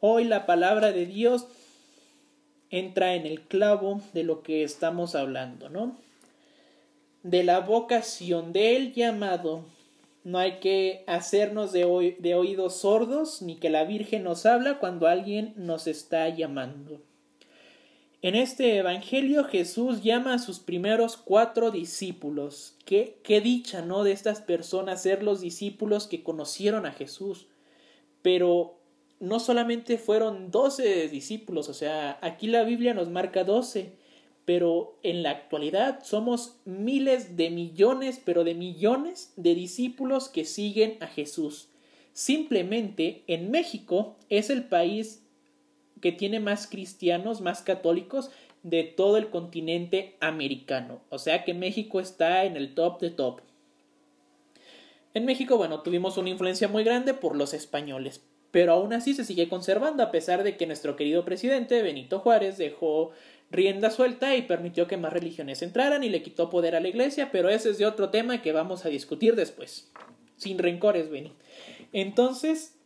Hoy 0.00 0.24
la 0.24 0.46
palabra 0.46 0.92
de 0.92 1.04
Dios 1.04 1.46
entra 2.70 3.14
en 3.14 3.26
el 3.26 3.42
clavo 3.42 4.00
de 4.14 4.24
lo 4.24 4.42
que 4.42 4.62
estamos 4.62 5.14
hablando, 5.14 5.68
¿no? 5.68 5.98
De 7.22 7.44
la 7.44 7.60
vocación, 7.60 8.54
del 8.54 8.94
llamado. 8.94 9.66
No 10.24 10.38
hay 10.38 10.52
que 10.60 11.04
hacernos 11.06 11.72
de, 11.72 12.16
de 12.18 12.34
oídos 12.34 12.76
sordos, 12.76 13.42
ni 13.42 13.56
que 13.56 13.68
la 13.68 13.84
Virgen 13.84 14.24
nos 14.24 14.46
habla 14.46 14.78
cuando 14.78 15.06
alguien 15.06 15.52
nos 15.56 15.86
está 15.86 16.30
llamando. 16.30 17.02
En 18.26 18.34
este 18.34 18.76
Evangelio 18.76 19.44
Jesús 19.44 20.02
llama 20.02 20.34
a 20.34 20.38
sus 20.40 20.58
primeros 20.58 21.16
cuatro 21.16 21.70
discípulos. 21.70 22.74
Qué, 22.84 23.20
qué 23.22 23.40
dicha, 23.40 23.82
¿no? 23.82 24.02
De 24.02 24.10
estas 24.10 24.40
personas 24.40 25.00
ser 25.00 25.22
los 25.22 25.40
discípulos 25.40 26.08
que 26.08 26.24
conocieron 26.24 26.86
a 26.86 26.90
Jesús. 26.90 27.46
Pero 28.22 28.80
no 29.20 29.38
solamente 29.38 29.96
fueron 29.96 30.50
doce 30.50 31.06
discípulos, 31.06 31.68
o 31.68 31.72
sea, 31.72 32.18
aquí 32.20 32.48
la 32.48 32.64
Biblia 32.64 32.94
nos 32.94 33.08
marca 33.10 33.44
doce, 33.44 33.92
pero 34.44 34.98
en 35.04 35.22
la 35.22 35.30
actualidad 35.30 36.02
somos 36.02 36.56
miles 36.64 37.36
de 37.36 37.50
millones, 37.50 38.20
pero 38.24 38.42
de 38.42 38.56
millones 38.56 39.34
de 39.36 39.54
discípulos 39.54 40.28
que 40.28 40.44
siguen 40.44 40.96
a 41.00 41.06
Jesús. 41.06 41.68
Simplemente 42.12 43.22
en 43.28 43.52
México 43.52 44.16
es 44.30 44.50
el 44.50 44.64
país 44.64 45.22
que 46.00 46.12
tiene 46.12 46.40
más 46.40 46.66
cristianos, 46.66 47.40
más 47.40 47.62
católicos 47.62 48.30
de 48.62 48.82
todo 48.84 49.16
el 49.16 49.30
continente 49.30 50.16
americano. 50.20 51.00
O 51.08 51.18
sea 51.18 51.44
que 51.44 51.54
México 51.54 52.00
está 52.00 52.44
en 52.44 52.56
el 52.56 52.74
top 52.74 53.00
de 53.00 53.10
top. 53.10 53.40
En 55.14 55.24
México, 55.24 55.56
bueno, 55.56 55.80
tuvimos 55.82 56.18
una 56.18 56.30
influencia 56.30 56.68
muy 56.68 56.84
grande 56.84 57.14
por 57.14 57.36
los 57.36 57.54
españoles, 57.54 58.22
pero 58.50 58.72
aún 58.72 58.92
así 58.92 59.14
se 59.14 59.24
sigue 59.24 59.48
conservando 59.48 60.02
a 60.02 60.10
pesar 60.10 60.42
de 60.42 60.56
que 60.56 60.66
nuestro 60.66 60.96
querido 60.96 61.24
presidente 61.24 61.80
Benito 61.80 62.18
Juárez 62.18 62.58
dejó 62.58 63.12
rienda 63.50 63.90
suelta 63.90 64.36
y 64.36 64.42
permitió 64.42 64.86
que 64.86 64.96
más 64.96 65.12
religiones 65.12 65.62
entraran 65.62 66.04
y 66.04 66.08
le 66.08 66.22
quitó 66.22 66.50
poder 66.50 66.74
a 66.74 66.80
la 66.80 66.88
iglesia, 66.88 67.30
pero 67.30 67.48
ese 67.48 67.70
es 67.70 67.78
de 67.78 67.86
otro 67.86 68.10
tema 68.10 68.42
que 68.42 68.52
vamos 68.52 68.84
a 68.84 68.88
discutir 68.88 69.36
después. 69.36 69.90
Sin 70.36 70.58
rencores, 70.58 71.08
Beni. 71.08 71.32
Entonces, 71.92 72.76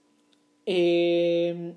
eh, 0.67 1.75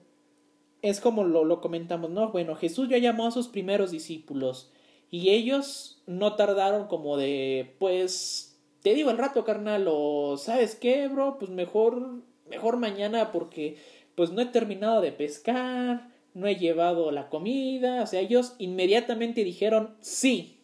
es 0.83 0.99
como 0.99 1.23
lo, 1.23 1.45
lo 1.45 1.61
comentamos, 1.61 2.11
¿no? 2.11 2.29
Bueno, 2.31 2.55
Jesús 2.55 2.89
ya 2.89 2.99
llamó 2.99 3.25
a 3.25 3.31
sus 3.31 3.47
primeros 3.47 3.89
discípulos 3.89 4.71
y 5.09 5.29
ellos 5.29 6.01
no 6.05 6.35
tardaron 6.35 6.87
como 6.87 7.17
de, 7.17 7.75
pues, 7.79 8.59
te 8.81 8.93
digo 8.93 9.09
el 9.09 9.17
rato, 9.17 9.45
carnal, 9.45 9.85
o 9.89 10.35
sabes 10.37 10.75
qué, 10.75 11.07
bro, 11.07 11.37
pues 11.39 11.49
mejor, 11.49 12.21
mejor 12.49 12.77
mañana 12.77 13.31
porque 13.31 13.77
pues 14.15 14.31
no 14.31 14.41
he 14.41 14.45
terminado 14.45 14.99
de 14.99 15.13
pescar, 15.13 16.09
no 16.33 16.47
he 16.47 16.57
llevado 16.57 17.11
la 17.11 17.29
comida, 17.29 18.03
o 18.03 18.07
sea, 18.07 18.19
ellos 18.19 18.55
inmediatamente 18.59 19.43
dijeron 19.45 19.95
sí 20.01 20.59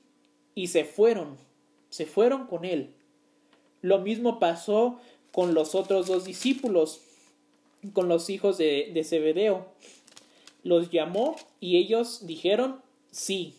y 0.53 0.67
se 0.67 0.83
fueron, 0.83 1.37
se 1.89 2.05
fueron 2.05 2.47
con 2.47 2.65
él. 2.65 2.93
Lo 3.81 3.99
mismo 3.99 4.37
pasó 4.37 4.99
con 5.31 5.53
los 5.53 5.75
otros 5.75 6.07
dos 6.07 6.25
discípulos, 6.25 7.01
con 7.93 8.09
los 8.09 8.29
hijos 8.29 8.57
de, 8.57 8.91
de 8.93 9.03
Zebedeo. 9.05 9.67
Los 10.63 10.91
llamó 10.91 11.35
y 11.59 11.77
ellos 11.77 12.25
dijeron 12.25 12.81
sí. 13.11 13.55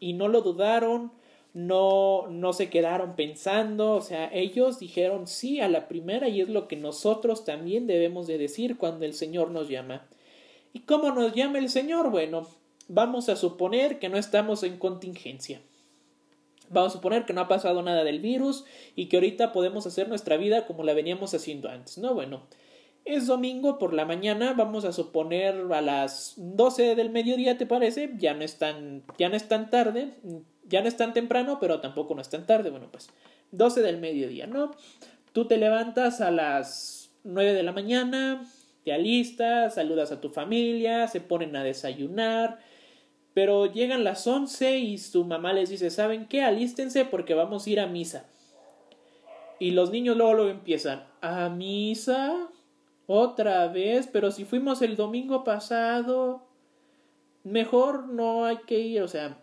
Y 0.00 0.12
no 0.14 0.28
lo 0.28 0.42
dudaron, 0.42 1.12
no, 1.54 2.26
no 2.28 2.52
se 2.52 2.68
quedaron 2.68 3.14
pensando, 3.14 3.92
o 3.92 4.00
sea, 4.00 4.28
ellos 4.32 4.80
dijeron 4.80 5.28
sí 5.28 5.60
a 5.60 5.68
la 5.68 5.86
primera 5.86 6.28
y 6.28 6.40
es 6.40 6.48
lo 6.48 6.66
que 6.66 6.76
nosotros 6.76 7.44
también 7.44 7.86
debemos 7.86 8.26
de 8.26 8.38
decir 8.38 8.76
cuando 8.76 9.04
el 9.04 9.14
Señor 9.14 9.50
nos 9.50 9.68
llama. 9.68 10.04
¿Y 10.72 10.80
cómo 10.80 11.12
nos 11.12 11.32
llama 11.32 11.58
el 11.58 11.70
Señor? 11.70 12.10
Bueno, 12.10 12.48
vamos 12.88 13.28
a 13.28 13.36
suponer 13.36 14.00
que 14.00 14.08
no 14.08 14.18
estamos 14.18 14.64
en 14.64 14.78
contingencia. 14.78 15.60
Vamos 16.70 16.92
a 16.92 16.96
suponer 16.96 17.24
que 17.24 17.32
no 17.32 17.42
ha 17.42 17.48
pasado 17.48 17.82
nada 17.82 18.02
del 18.02 18.18
virus 18.18 18.64
y 18.96 19.06
que 19.06 19.16
ahorita 19.16 19.52
podemos 19.52 19.86
hacer 19.86 20.08
nuestra 20.08 20.36
vida 20.36 20.66
como 20.66 20.82
la 20.82 20.94
veníamos 20.94 21.32
haciendo 21.34 21.68
antes, 21.68 21.98
¿no? 21.98 22.14
Bueno, 22.14 22.42
es 23.04 23.26
domingo 23.26 23.78
por 23.78 23.92
la 23.92 24.06
mañana, 24.06 24.54
vamos 24.54 24.84
a 24.84 24.92
suponer 24.92 25.66
a 25.72 25.80
las 25.82 26.34
12 26.36 26.94
del 26.94 27.10
mediodía, 27.10 27.58
¿te 27.58 27.66
parece? 27.66 28.14
Ya 28.18 28.34
no 28.34 28.42
es 28.44 28.58
tan, 28.58 29.02
ya 29.18 29.28
no 29.28 29.36
es 29.36 29.46
tan 29.46 29.68
tarde, 29.70 30.14
ya 30.64 30.80
no 30.80 30.88
es 30.88 30.96
tan 30.96 31.12
temprano, 31.12 31.58
pero 31.60 31.80
tampoco 31.80 32.14
no 32.14 32.22
es 32.22 32.30
tan 32.30 32.46
tarde. 32.46 32.70
Bueno, 32.70 32.88
pues 32.90 33.10
12 33.52 33.82
del 33.82 33.98
mediodía, 33.98 34.46
¿no? 34.46 34.70
Tú 35.32 35.46
te 35.46 35.58
levantas 35.58 36.20
a 36.20 36.30
las 36.30 37.10
9 37.24 37.52
de 37.52 37.62
la 37.62 37.72
mañana, 37.72 38.46
te 38.84 38.92
alistas, 38.92 39.74
saludas 39.74 40.10
a 40.10 40.20
tu 40.20 40.30
familia, 40.30 41.06
se 41.08 41.20
ponen 41.20 41.56
a 41.56 41.64
desayunar, 41.64 42.58
pero 43.34 43.66
llegan 43.66 44.04
las 44.04 44.26
11 44.26 44.78
y 44.78 44.98
su 44.98 45.24
mamá 45.24 45.52
les 45.52 45.68
dice, 45.68 45.90
¿saben 45.90 46.26
qué? 46.26 46.42
Alístense 46.42 47.04
porque 47.04 47.34
vamos 47.34 47.66
a 47.66 47.70
ir 47.70 47.80
a 47.80 47.86
misa. 47.86 48.24
Y 49.58 49.72
los 49.72 49.90
niños 49.90 50.16
luego 50.16 50.34
lo 50.34 50.48
empiezan, 50.48 51.04
¿a 51.20 51.48
misa? 51.48 52.48
¿Otra 53.06 53.68
vez? 53.68 54.08
Pero 54.12 54.30
si 54.30 54.44
fuimos 54.44 54.82
el 54.82 54.96
domingo 54.96 55.44
pasado, 55.44 56.42
mejor 57.42 58.08
no 58.08 58.46
hay 58.46 58.58
que 58.66 58.78
ir, 58.78 59.02
o 59.02 59.08
sea, 59.08 59.38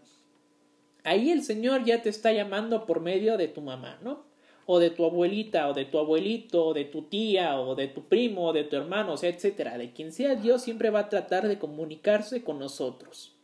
ahí 1.04 1.32
el 1.32 1.44
Señor 1.44 1.86
ya 1.86 2.02
te 2.02 2.10
está 2.10 2.32
llamando 2.32 2.86
por 2.86 3.00
medio 3.00 3.38
de 3.38 3.48
tu 3.48 3.62
mamá, 3.62 4.00
¿no? 4.02 4.24
O 4.66 4.80
de 4.80 4.90
tu 4.90 5.06
abuelita, 5.06 5.70
o 5.70 5.74
de 5.74 5.86
tu 5.86 6.00
abuelito, 6.00 6.68
o 6.68 6.74
de 6.74 6.86
tu 6.86 7.04
tía, 7.04 7.60
o 7.60 7.76
de 7.76 7.88
tu 7.88 8.04
primo, 8.04 8.48
o 8.48 8.54
de 8.54 8.64
tu 8.64 8.76
hermano, 8.76 9.14
o 9.14 9.18
sea, 9.18 9.30
etcétera. 9.30 9.78
De 9.78 9.92
quien 9.92 10.12
sea 10.12 10.36
Dios 10.36 10.62
siempre 10.62 10.90
va 10.90 11.02
a 11.02 11.10
tratar 11.10 11.48
de 11.48 11.60
comunicarse 11.60 12.44
con 12.44 12.60
nosotros. 12.60 13.36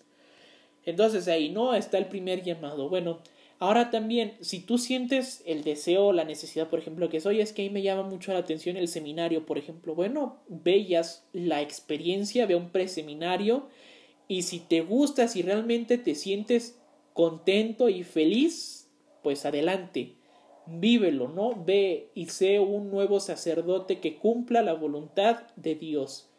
Entonces 0.86 1.27
ahí 1.27 1.49
no 1.49 1.73
está 1.73 1.97
el 1.97 2.06
primer 2.06 2.43
llamado. 2.43 2.88
Bueno, 2.88 3.19
ahora 3.59 3.89
también, 3.89 4.37
si 4.41 4.59
tú 4.59 4.77
sientes 4.77 5.41
el 5.45 5.63
deseo, 5.63 6.13
la 6.13 6.23
necesidad, 6.23 6.69
por 6.69 6.79
ejemplo, 6.79 7.09
que 7.09 7.19
soy, 7.19 7.41
es 7.41 7.53
que 7.53 7.63
ahí 7.63 7.69
me 7.69 7.81
llama 7.81 8.03
mucho 8.03 8.33
la 8.33 8.39
atención 8.39 8.77
el 8.77 8.87
seminario, 8.87 9.45
por 9.45 9.57
ejemplo. 9.57 9.95
Bueno, 9.95 10.37
veas 10.47 11.25
la 11.33 11.61
experiencia, 11.61 12.45
ve 12.45 12.55
un 12.55 12.69
preseminario 12.69 13.67
y 14.27 14.43
si 14.43 14.59
te 14.59 14.81
gusta, 14.81 15.27
si 15.27 15.41
realmente 15.41 15.97
te 15.97 16.15
sientes 16.15 16.79
contento 17.13 17.89
y 17.89 18.03
feliz, 18.03 18.89
pues 19.23 19.45
adelante, 19.45 20.15
vívelo, 20.67 21.29
¿no? 21.29 21.63
Ve 21.65 22.11
y 22.13 22.27
sé 22.27 22.59
un 22.59 22.91
nuevo 22.91 23.19
sacerdote 23.19 23.99
que 23.99 24.17
cumpla 24.17 24.61
la 24.61 24.73
voluntad 24.73 25.43
de 25.55 25.75
Dios. 25.75 26.29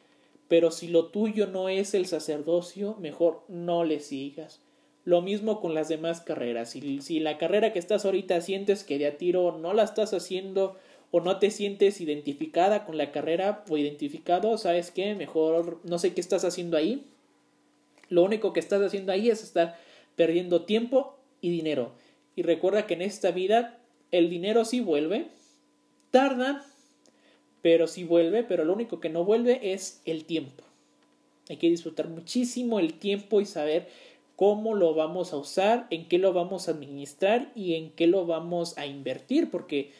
Pero 0.48 0.70
si 0.70 0.88
lo 0.88 1.06
tuyo 1.06 1.46
no 1.46 1.68
es 1.68 1.94
el 1.94 2.06
sacerdocio, 2.06 2.96
mejor 3.00 3.44
no 3.48 3.84
le 3.84 4.00
sigas. 4.00 4.62
Lo 5.08 5.22
mismo 5.22 5.62
con 5.62 5.72
las 5.72 5.88
demás 5.88 6.20
carreras. 6.20 6.68
Si, 6.68 7.18
la 7.20 7.38
carrera 7.38 7.72
que 7.72 7.78
estás 7.78 8.04
ahorita 8.04 8.42
sientes 8.42 8.84
que 8.84 8.98
de 8.98 9.06
a 9.06 9.16
tiro 9.16 9.56
no 9.56 9.72
la 9.72 9.84
estás 9.84 10.12
haciendo 10.12 10.76
o 11.10 11.20
no 11.20 11.38
te 11.38 11.50
sientes 11.50 12.02
identificada 12.02 12.84
con 12.84 12.98
la 12.98 13.10
carrera 13.10 13.64
o 13.70 13.78
identificado, 13.78 14.58
¿sabes 14.58 14.90
qué? 14.90 15.14
Mejor 15.14 15.80
no 15.82 15.98
sé 15.98 16.12
qué 16.12 16.20
estás 16.20 16.44
haciendo 16.44 16.76
ahí. 16.76 17.06
Lo 18.10 18.22
único 18.22 18.52
que 18.52 18.60
estás 18.60 18.82
haciendo 18.82 19.10
ahí 19.10 19.30
es 19.30 19.42
estar 19.42 19.78
perdiendo 20.14 20.66
tiempo 20.66 21.16
y 21.40 21.48
dinero. 21.52 21.92
Y 22.36 22.42
recuerda 22.42 22.86
que 22.86 22.92
en 22.92 23.00
esta 23.00 23.30
vida 23.30 23.78
el 24.10 24.28
dinero 24.28 24.66
sí 24.66 24.80
vuelve, 24.80 25.28
tarda, 26.10 26.66
pero 27.62 27.86
sí 27.86 28.04
vuelve, 28.04 28.42
pero 28.42 28.62
lo 28.66 28.74
único 28.74 29.00
que 29.00 29.08
no 29.08 29.24
vuelve 29.24 29.72
es 29.72 30.02
el 30.04 30.26
tiempo. 30.26 30.64
Hay 31.48 31.56
que 31.56 31.70
disfrutar 31.70 32.08
muchísimo 32.08 32.78
el 32.78 32.92
tiempo 32.92 33.40
y 33.40 33.46
saber 33.46 33.88
cómo 34.38 34.76
lo 34.76 34.94
vamos 34.94 35.32
a 35.32 35.36
usar, 35.36 35.88
en 35.90 36.06
qué 36.06 36.16
lo 36.16 36.32
vamos 36.32 36.68
a 36.68 36.70
administrar 36.70 37.50
y 37.56 37.74
en 37.74 37.90
qué 37.90 38.06
lo 38.06 38.24
vamos 38.24 38.78
a 38.78 38.86
invertir, 38.86 39.50
porque 39.50 39.90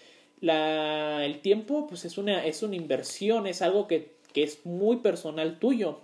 la, 0.41 1.25
el 1.25 1.41
tiempo 1.41 1.89
pues 1.89 2.05
es 2.05 2.19
una, 2.19 2.47
es 2.47 2.63
una 2.63 2.77
inversión, 2.77 3.49
es 3.49 3.63
algo 3.63 3.89
que, 3.89 4.13
que 4.33 4.45
es 4.45 4.65
muy 4.65 4.99
personal 4.99 5.59
tuyo. 5.59 5.99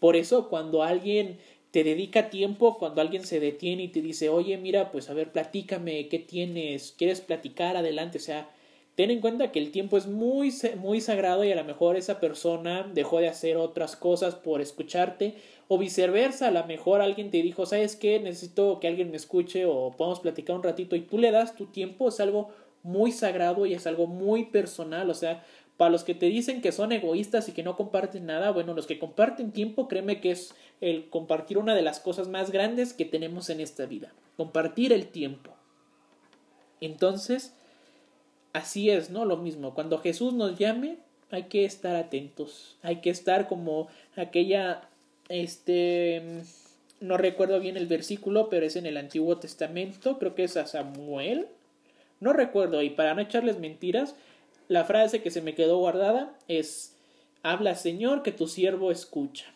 Por 0.00 0.16
eso 0.16 0.50
cuando 0.50 0.82
alguien 0.82 1.38
te 1.70 1.82
dedica 1.82 2.28
tiempo 2.28 2.76
cuando 2.76 3.00
alguien 3.00 3.24
se 3.24 3.40
detiene 3.40 3.84
y 3.84 3.88
te 3.88 4.02
dice, 4.02 4.28
oye, 4.28 4.58
mira, 4.58 4.92
pues 4.92 5.08
a 5.08 5.14
ver, 5.14 5.32
platícame, 5.32 6.08
¿qué 6.08 6.18
tienes? 6.18 6.94
¿Quieres 6.98 7.22
platicar? 7.22 7.78
Adelante, 7.78 8.18
o 8.18 8.20
sea, 8.20 8.50
ten 8.98 9.12
en 9.12 9.20
cuenta 9.20 9.52
que 9.52 9.60
el 9.60 9.70
tiempo 9.70 9.96
es 9.96 10.08
muy, 10.08 10.52
muy 10.78 11.00
sagrado 11.00 11.44
y 11.44 11.52
a 11.52 11.54
lo 11.54 11.62
mejor 11.62 11.94
esa 11.94 12.18
persona 12.18 12.82
dejó 12.92 13.20
de 13.20 13.28
hacer 13.28 13.56
otras 13.56 13.94
cosas 13.94 14.34
por 14.34 14.60
escucharte 14.60 15.36
o 15.68 15.78
viceversa, 15.78 16.48
a 16.48 16.50
lo 16.50 16.66
mejor 16.66 17.00
alguien 17.00 17.30
te 17.30 17.40
dijo, 17.40 17.64
¿sabes 17.64 17.94
qué? 17.94 18.18
Necesito 18.18 18.80
que 18.80 18.88
alguien 18.88 19.12
me 19.12 19.16
escuche 19.16 19.66
o 19.66 19.94
podemos 19.96 20.18
platicar 20.18 20.56
un 20.56 20.64
ratito 20.64 20.96
y 20.96 21.02
tú 21.02 21.16
le 21.16 21.30
das 21.30 21.54
tu 21.54 21.66
tiempo, 21.66 22.08
es 22.08 22.18
algo 22.18 22.48
muy 22.82 23.12
sagrado 23.12 23.66
y 23.66 23.74
es 23.74 23.86
algo 23.86 24.08
muy 24.08 24.46
personal, 24.46 25.08
o 25.10 25.14
sea, 25.14 25.44
para 25.76 25.92
los 25.92 26.02
que 26.02 26.16
te 26.16 26.26
dicen 26.26 26.60
que 26.60 26.72
son 26.72 26.90
egoístas 26.90 27.48
y 27.48 27.52
que 27.52 27.62
no 27.62 27.76
comparten 27.76 28.26
nada, 28.26 28.50
bueno, 28.50 28.74
los 28.74 28.88
que 28.88 28.98
comparten 28.98 29.52
tiempo, 29.52 29.86
créeme 29.86 30.20
que 30.20 30.32
es 30.32 30.56
el 30.80 31.08
compartir 31.08 31.58
una 31.58 31.76
de 31.76 31.82
las 31.82 32.00
cosas 32.00 32.26
más 32.26 32.50
grandes 32.50 32.94
que 32.94 33.04
tenemos 33.04 33.48
en 33.48 33.60
esta 33.60 33.86
vida, 33.86 34.12
compartir 34.36 34.92
el 34.92 35.06
tiempo. 35.06 35.52
Entonces, 36.80 37.54
así 38.52 38.90
es, 38.90 39.10
¿no? 39.10 39.24
Lo 39.24 39.36
mismo, 39.36 39.74
cuando 39.74 39.98
Jesús 39.98 40.32
nos 40.34 40.58
llame, 40.58 40.98
hay 41.30 41.44
que 41.44 41.64
estar 41.64 41.96
atentos, 41.96 42.76
hay 42.82 42.96
que 42.96 43.10
estar 43.10 43.48
como 43.48 43.88
aquella, 44.16 44.88
este, 45.28 46.42
no 47.00 47.16
recuerdo 47.16 47.60
bien 47.60 47.76
el 47.76 47.86
versículo, 47.86 48.48
pero 48.48 48.66
es 48.66 48.76
en 48.76 48.86
el 48.86 48.96
Antiguo 48.96 49.36
Testamento, 49.36 50.18
creo 50.18 50.34
que 50.34 50.44
es 50.44 50.56
a 50.56 50.66
Samuel, 50.66 51.46
no 52.20 52.32
recuerdo, 52.32 52.82
y 52.82 52.90
para 52.90 53.14
no 53.14 53.20
echarles 53.20 53.58
mentiras, 53.58 54.14
la 54.68 54.84
frase 54.84 55.22
que 55.22 55.30
se 55.30 55.42
me 55.42 55.54
quedó 55.54 55.78
guardada 55.78 56.34
es 56.48 56.94
Habla 57.42 57.74
Señor 57.74 58.22
que 58.22 58.32
tu 58.32 58.48
siervo 58.48 58.90
escucha. 58.90 59.46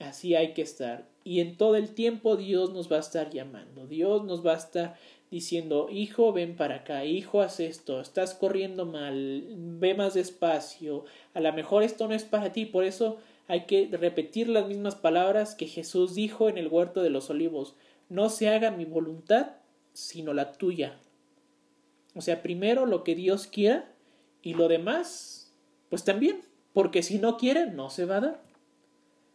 Así 0.00 0.34
hay 0.34 0.52
que 0.52 0.62
estar. 0.62 1.04
Y 1.24 1.40
en 1.40 1.56
todo 1.56 1.76
el 1.76 1.90
tiempo 1.90 2.36
Dios 2.36 2.72
nos 2.72 2.90
va 2.90 2.96
a 2.96 3.00
estar 3.00 3.30
llamando. 3.30 3.86
Dios 3.86 4.24
nos 4.24 4.44
va 4.44 4.54
a 4.54 4.58
estar 4.58 4.96
diciendo, 5.30 5.88
hijo, 5.90 6.32
ven 6.32 6.56
para 6.56 6.76
acá, 6.76 7.04
hijo, 7.04 7.42
haz 7.42 7.60
esto, 7.60 8.00
estás 8.00 8.34
corriendo 8.34 8.86
mal, 8.86 9.44
ve 9.56 9.94
más 9.94 10.14
despacio, 10.14 11.04
a 11.34 11.40
lo 11.40 11.52
mejor 11.52 11.82
esto 11.82 12.08
no 12.08 12.14
es 12.14 12.24
para 12.24 12.52
ti, 12.52 12.64
por 12.64 12.84
eso 12.84 13.18
hay 13.46 13.62
que 13.66 13.88
repetir 13.90 14.48
las 14.48 14.66
mismas 14.66 14.94
palabras 14.94 15.54
que 15.54 15.66
Jesús 15.66 16.14
dijo 16.14 16.48
en 16.48 16.58
el 16.58 16.68
huerto 16.68 17.02
de 17.02 17.10
los 17.10 17.30
olivos. 17.30 17.74
no 18.08 18.30
se 18.30 18.48
haga 18.48 18.70
mi 18.70 18.86
voluntad, 18.86 19.56
sino 19.92 20.32
la 20.32 20.52
tuya. 20.52 20.98
O 22.14 22.22
sea, 22.22 22.42
primero 22.42 22.86
lo 22.86 23.04
que 23.04 23.14
Dios 23.14 23.46
quiera 23.46 23.92
y 24.42 24.54
lo 24.54 24.68
demás, 24.68 25.52
pues 25.90 26.04
también, 26.04 26.40
porque 26.72 27.02
si 27.02 27.18
no 27.18 27.36
quiere, 27.36 27.66
no 27.66 27.90
se 27.90 28.06
va 28.06 28.16
a 28.16 28.20
dar. 28.20 28.42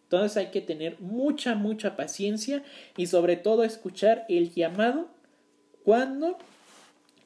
Entonces 0.03 0.37
hay 0.37 0.47
que 0.47 0.61
tener 0.61 0.99
mucha, 0.99 1.55
mucha 1.55 1.95
paciencia 1.95 2.63
y 2.97 3.07
sobre 3.07 3.35
todo 3.35 3.63
escuchar 3.63 4.25
el 4.27 4.53
llamado 4.53 5.07
cuando, 5.83 6.37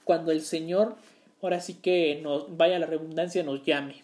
cuando 0.04 0.32
el 0.32 0.42
Señor, 0.42 0.96
ahora 1.42 1.62
sí 1.62 1.76
que 1.76 2.20
nos 2.22 2.58
vaya 2.58 2.80
la 2.80 2.86
redundancia, 2.86 3.44
nos 3.44 3.64
llame. 3.64 4.04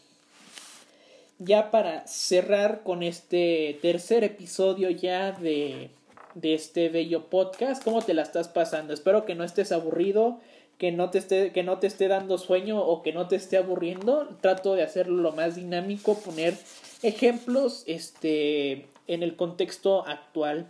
Ya 1.39 1.72
para 1.72 2.08
cerrar 2.08 2.84
con 2.84 3.04
este 3.04 3.80
tercer 3.82 4.24
episodio 4.24 4.89
ya 4.89 5.32
de, 5.32 5.89
de 6.36 6.54
este 6.54 6.89
bello 6.89 7.26
podcast, 7.26 7.84
¿cómo 7.84 8.02
te 8.02 8.13
la 8.13 8.22
estás 8.22 8.48
pasando? 8.48 8.94
Espero 8.94 9.26
que 9.26 9.36
no 9.36 9.44
estés 9.44 9.72
aburrido, 9.72 10.39
que 10.78 10.92
no 10.92 11.10
te 11.10 11.18
esté, 11.18 11.52
que 11.52 11.63
no 11.63 11.80
te 11.80 11.88
esté 11.88 12.08
dando 12.08 12.38
sueño 12.38 12.82
o 12.82 13.02
que 13.04 13.13
no 13.13 13.28
te 13.28 13.36
esté 13.36 13.58
aburriendo. 13.58 14.28
Trato 14.42 14.76
de 14.76 14.84
hacerlo 14.84 15.22
lo 15.22 15.32
más 15.32 15.56
dinámico, 15.56 16.18
poner 16.20 16.56
ejemplos 17.02 17.84
este, 17.88 18.88
en 19.08 19.24
el 19.24 19.36
contexto 19.36 20.08
actual. 20.08 20.68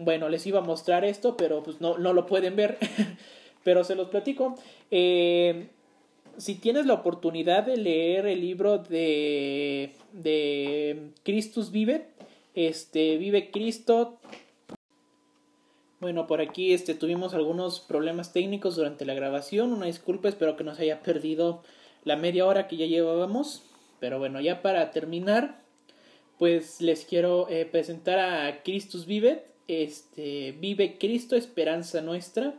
Bueno, 0.00 0.28
les 0.28 0.46
iba 0.46 0.60
a 0.60 0.62
mostrar 0.62 1.04
esto, 1.04 1.36
pero 1.36 1.64
pues 1.64 1.80
no, 1.80 1.98
no 1.98 2.12
lo 2.12 2.24
pueden 2.24 2.54
ver, 2.54 2.78
pero 3.64 3.82
se 3.82 3.96
los 3.96 4.08
platico. 4.10 4.54
Eh, 4.92 5.70
si 6.36 6.54
tienes 6.54 6.86
la 6.86 6.94
oportunidad 6.94 7.64
de 7.64 7.76
leer 7.76 8.26
el 8.26 8.40
libro 8.40 8.78
de, 8.78 9.92
de 10.12 11.10
Christus 11.24 11.72
Vive, 11.72 12.06
este, 12.54 13.16
Vive 13.16 13.50
Cristo, 13.50 14.20
bueno, 15.98 16.28
por 16.28 16.40
aquí 16.40 16.72
este, 16.72 16.94
tuvimos 16.94 17.34
algunos 17.34 17.80
problemas 17.80 18.32
técnicos 18.32 18.76
durante 18.76 19.04
la 19.04 19.14
grabación. 19.14 19.72
Una 19.72 19.86
disculpa, 19.86 20.28
espero 20.28 20.56
que 20.56 20.62
no 20.62 20.76
se 20.76 20.82
haya 20.82 21.02
perdido 21.02 21.64
la 22.04 22.14
media 22.14 22.46
hora 22.46 22.68
que 22.68 22.76
ya 22.76 22.86
llevábamos. 22.86 23.64
Pero 23.98 24.20
bueno, 24.20 24.40
ya 24.40 24.62
para 24.62 24.92
terminar, 24.92 25.60
pues 26.38 26.80
les 26.80 27.04
quiero 27.04 27.48
eh, 27.48 27.66
presentar 27.66 28.20
a 28.20 28.62
Christus 28.62 29.06
Vive. 29.06 29.48
Este, 29.68 30.52
Vive 30.52 30.96
Cristo, 30.98 31.36
esperanza 31.36 32.00
nuestra. 32.00 32.58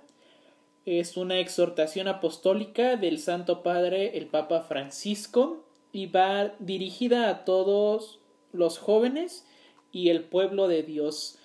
Es 0.85 1.17
una 1.17 1.39
exhortación 1.39 2.07
apostólica 2.07 2.95
del 2.95 3.19
Santo 3.19 3.63
Padre, 3.63 4.17
el 4.17 4.27
Papa 4.27 4.61
Francisco, 4.61 5.65
y 5.91 6.05
va 6.05 6.53
dirigida 6.59 7.29
a 7.29 7.43
todos 7.45 8.19
los 8.53 8.77
jóvenes 8.77 9.45
y 9.91 10.09
el 10.09 10.23
pueblo 10.23 10.67
de 10.67 10.83
Dios. 10.83 11.37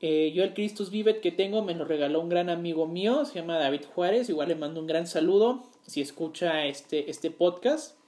Eh, 0.00 0.32
yo 0.32 0.44
el 0.44 0.54
Christus 0.54 0.90
Vivet 0.90 1.20
que 1.20 1.32
tengo 1.32 1.62
me 1.62 1.74
lo 1.74 1.84
regaló 1.84 2.20
un 2.20 2.28
gran 2.28 2.48
amigo 2.48 2.86
mío, 2.86 3.24
se 3.24 3.40
llama 3.40 3.58
David 3.58 3.82
Juárez, 3.92 4.28
igual 4.28 4.48
le 4.48 4.54
mando 4.54 4.80
un 4.80 4.86
gran 4.86 5.08
saludo 5.08 5.64
si 5.86 6.00
escucha 6.00 6.66
este, 6.66 7.10
este 7.10 7.32
podcast. 7.32 7.98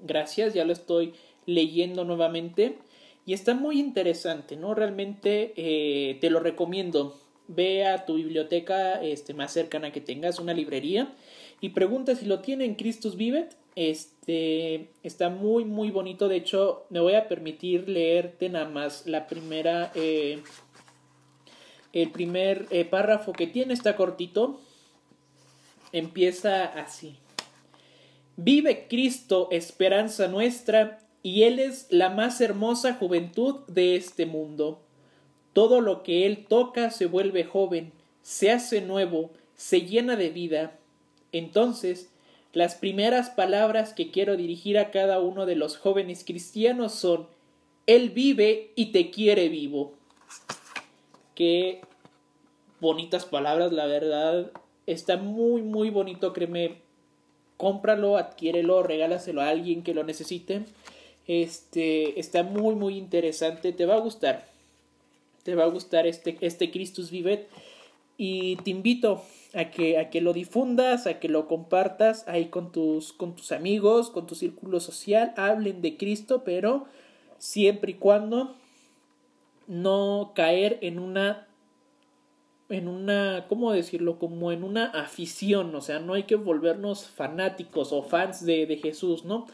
Gracias, 0.00 0.52
ya 0.52 0.66
lo 0.66 0.74
estoy 0.74 1.14
leyendo 1.46 2.04
nuevamente 2.04 2.78
y 3.26 3.32
está 3.32 3.54
muy 3.54 3.80
interesante, 3.80 4.56
¿no? 4.56 4.72
Realmente 4.74 5.52
eh, 5.56 6.16
te 6.20 6.30
lo 6.30 6.38
recomiendo. 6.38 7.20
Ve 7.48 7.84
a 7.84 8.06
tu 8.06 8.14
biblioteca 8.14 9.02
este, 9.02 9.34
más 9.34 9.52
cercana 9.52 9.92
que 9.92 10.00
tengas, 10.00 10.38
una 10.38 10.54
librería, 10.54 11.12
y 11.60 11.70
pregunta 11.70 12.14
si 12.14 12.24
lo 12.26 12.40
tiene 12.40 12.64
en 12.64 12.76
Christus 12.76 13.16
Vivet. 13.16 13.56
Este 13.74 14.90
está 15.02 15.28
muy, 15.28 15.64
muy 15.64 15.90
bonito. 15.90 16.28
De 16.28 16.36
hecho, 16.36 16.86
me 16.88 17.00
voy 17.00 17.14
a 17.14 17.28
permitir 17.28 17.88
leerte 17.88 18.48
nada 18.48 18.68
más 18.68 19.06
la 19.06 19.26
primera. 19.26 19.90
Eh, 19.94 20.42
el 21.92 22.10
primer 22.10 22.66
eh, 22.70 22.84
párrafo 22.84 23.32
que 23.32 23.46
tiene 23.46 23.74
está 23.74 23.96
cortito. 23.96 24.60
Empieza 25.92 26.64
así. 26.64 27.16
Vive 28.36 28.86
Cristo, 28.88 29.48
esperanza 29.50 30.28
nuestra, 30.28 31.05
y 31.26 31.42
Él 31.42 31.58
es 31.58 31.88
la 31.90 32.08
más 32.08 32.40
hermosa 32.40 32.94
juventud 32.94 33.56
de 33.66 33.96
este 33.96 34.26
mundo. 34.26 34.78
Todo 35.54 35.80
lo 35.80 36.04
que 36.04 36.24
Él 36.24 36.46
toca 36.46 36.92
se 36.92 37.06
vuelve 37.06 37.42
joven, 37.42 37.90
se 38.22 38.52
hace 38.52 38.80
nuevo, 38.80 39.32
se 39.56 39.80
llena 39.80 40.14
de 40.14 40.30
vida. 40.30 40.78
Entonces, 41.32 42.12
las 42.52 42.76
primeras 42.76 43.30
palabras 43.30 43.92
que 43.92 44.12
quiero 44.12 44.36
dirigir 44.36 44.78
a 44.78 44.92
cada 44.92 45.18
uno 45.18 45.46
de 45.46 45.56
los 45.56 45.76
jóvenes 45.76 46.22
cristianos 46.24 46.92
son 46.92 47.26
Él 47.88 48.10
vive 48.10 48.70
y 48.76 48.92
te 48.92 49.10
quiere 49.10 49.48
vivo. 49.48 49.94
Qué 51.34 51.80
bonitas 52.78 53.24
palabras, 53.24 53.72
la 53.72 53.86
verdad. 53.86 54.52
Está 54.86 55.16
muy, 55.16 55.62
muy 55.62 55.90
bonito, 55.90 56.32
créeme. 56.32 56.82
Cómpralo, 57.56 58.16
adquiérelo, 58.16 58.84
regálaselo 58.84 59.40
a 59.40 59.48
alguien 59.48 59.82
que 59.82 59.92
lo 59.92 60.04
necesite. 60.04 60.62
Este 61.26 62.18
está 62.20 62.42
muy, 62.42 62.74
muy 62.74 62.96
interesante. 62.96 63.72
Te 63.72 63.86
va 63.86 63.94
a 63.94 64.00
gustar. 64.00 64.46
Te 65.42 65.54
va 65.54 65.64
a 65.64 65.68
gustar 65.68 66.06
este, 66.06 66.36
este 66.40 66.70
Christus 66.70 67.10
Vivet. 67.10 67.48
Y 68.16 68.56
te 68.56 68.70
invito 68.70 69.22
a 69.54 69.70
que, 69.70 69.98
a 69.98 70.10
que 70.10 70.20
lo 70.20 70.32
difundas, 70.32 71.06
a 71.06 71.18
que 71.18 71.28
lo 71.28 71.48
compartas 71.48 72.26
ahí 72.28 72.46
con 72.46 72.72
tus, 72.72 73.12
con 73.12 73.36
tus 73.36 73.52
amigos, 73.52 74.10
con 74.10 74.26
tu 74.26 74.34
círculo 74.34 74.80
social. 74.80 75.34
Hablen 75.36 75.82
de 75.82 75.96
Cristo, 75.96 76.42
pero 76.44 76.86
siempre 77.38 77.92
y 77.92 77.94
cuando 77.94 78.54
no 79.66 80.32
caer 80.34 80.78
en 80.80 80.98
una 80.98 81.46
en 82.68 82.88
una, 82.88 83.46
¿cómo 83.48 83.72
decirlo? 83.72 84.18
Como 84.18 84.50
en 84.50 84.64
una 84.64 84.86
afición, 84.86 85.72
o 85.74 85.80
sea, 85.80 86.00
no 86.00 86.14
hay 86.14 86.24
que 86.24 86.34
volvernos 86.34 87.06
fanáticos 87.06 87.92
o 87.92 88.02
fans 88.02 88.44
de, 88.44 88.66
de 88.66 88.76
Jesús, 88.78 89.24
¿no? 89.24 89.46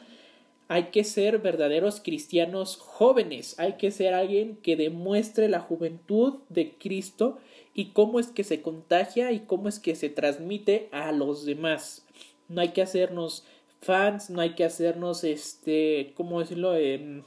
Hay 0.69 0.85
que 0.85 1.05
ser 1.05 1.39
verdaderos 1.39 2.01
cristianos 2.01 2.77
jóvenes, 2.77 3.59
hay 3.59 3.75
que 3.75 3.91
ser 3.91 4.15
alguien 4.15 4.57
que 4.57 4.77
demuestre 4.77 5.49
la 5.49 5.61
juventud 5.61 6.39
de 6.49 6.73
Cristo 6.73 7.39
y 7.75 7.87
cómo 7.87 8.21
es 8.21 8.29
que 8.29 8.45
se 8.45 8.63
contagia 8.63 9.33
y 9.33 9.41
cómo 9.41 9.69
es 9.69 9.79
que 9.79 9.95
se 9.95 10.09
transmite 10.09 10.89
a 10.93 11.13
los 11.13 11.45
demás. 11.45 12.07
No 12.49 12.61
hay 12.61 12.69
que 12.69 12.83
hacernos 12.83 13.45
fans, 13.81 14.31
no 14.31 14.41
hay 14.41 14.55
que 14.55 14.65
hacernos, 14.65 15.25
este, 15.25 16.13
¿cómo 16.15 16.41
decirlo? 16.41 16.75
Eh, 16.77 17.23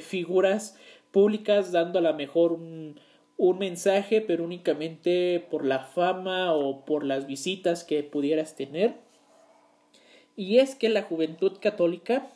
figuras 0.00 0.76
públicas 1.10 1.72
dando 1.72 1.98
a 1.98 2.02
lo 2.02 2.14
mejor 2.14 2.52
un 2.52 3.58
mensaje, 3.58 4.20
pero 4.20 4.44
únicamente 4.44 5.44
por 5.50 5.64
la 5.64 5.80
fama 5.80 6.54
o 6.54 6.84
por 6.84 7.04
las 7.04 7.26
visitas 7.26 7.84
que 7.84 8.02
pudieras 8.02 8.56
tener. 8.56 8.94
Y 10.36 10.58
es 10.58 10.74
que 10.74 10.88
la 10.88 11.02
juventud 11.02 11.58
católica 11.60 12.30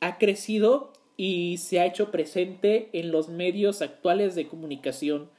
ha 0.00 0.18
crecido 0.18 0.92
y 1.16 1.58
se 1.58 1.80
ha 1.80 1.86
hecho 1.86 2.10
presente 2.10 2.90
en 2.92 3.12
los 3.12 3.28
medios 3.28 3.82
actuales 3.82 4.34
de 4.34 4.48
comunicación, 4.48 5.30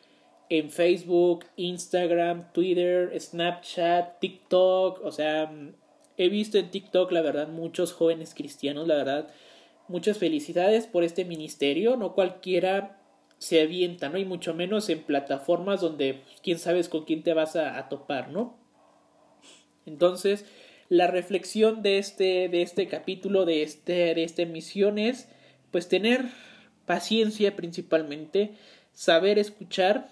en 0.50 0.70
Facebook, 0.70 1.46
Instagram, 1.56 2.52
Twitter, 2.54 3.20
Snapchat, 3.20 4.20
TikTok, 4.20 5.04
o 5.04 5.12
sea, 5.12 5.52
he 6.18 6.30
visto 6.30 6.58
en 6.58 6.72
TikTok, 6.72 7.12
la 7.12 7.22
verdad, 7.22 7.48
muchos 7.48 7.94
jóvenes 7.94 8.34
cristianos, 8.34 8.88
la 8.88 8.96
verdad, 8.96 9.28
muchas 9.88 10.18
felicidades 10.18 10.88
por 10.88 11.04
este 11.04 11.26
ministerio, 11.26 11.98
no 11.98 12.14
cualquiera 12.14 13.02
se 13.38 13.62
avienta, 13.62 14.10
¿no? 14.10 14.18
Y 14.18 14.26
mucho 14.26 14.54
menos 14.54 14.90
en 14.90 15.04
plataformas 15.04 15.82
donde 15.82 16.16
pues, 16.16 16.42
quién 16.42 16.60
sabes 16.60 16.90
con 16.90 17.06
quién 17.06 17.24
te 17.24 17.34
vas 17.34 17.56
a, 17.56 17.88
topar, 17.90 18.30
¿no? 18.30 18.58
Entonces, 19.86 20.46
la 20.90 21.08
reflexión 21.08 21.82
de 21.82 21.98
este, 21.98 22.50
de 22.50 22.62
este 22.62 22.88
capítulo, 22.88 23.46
de, 23.46 23.64
este, 23.64 24.14
de 24.14 24.24
esta 24.24 24.44
emisión 24.44 25.00
es, 25.00 25.28
pues, 25.72 25.88
tener 25.88 26.26
paciencia 26.86 27.56
principalmente, 27.56 28.52
saber 28.94 29.40
escuchar 29.40 30.10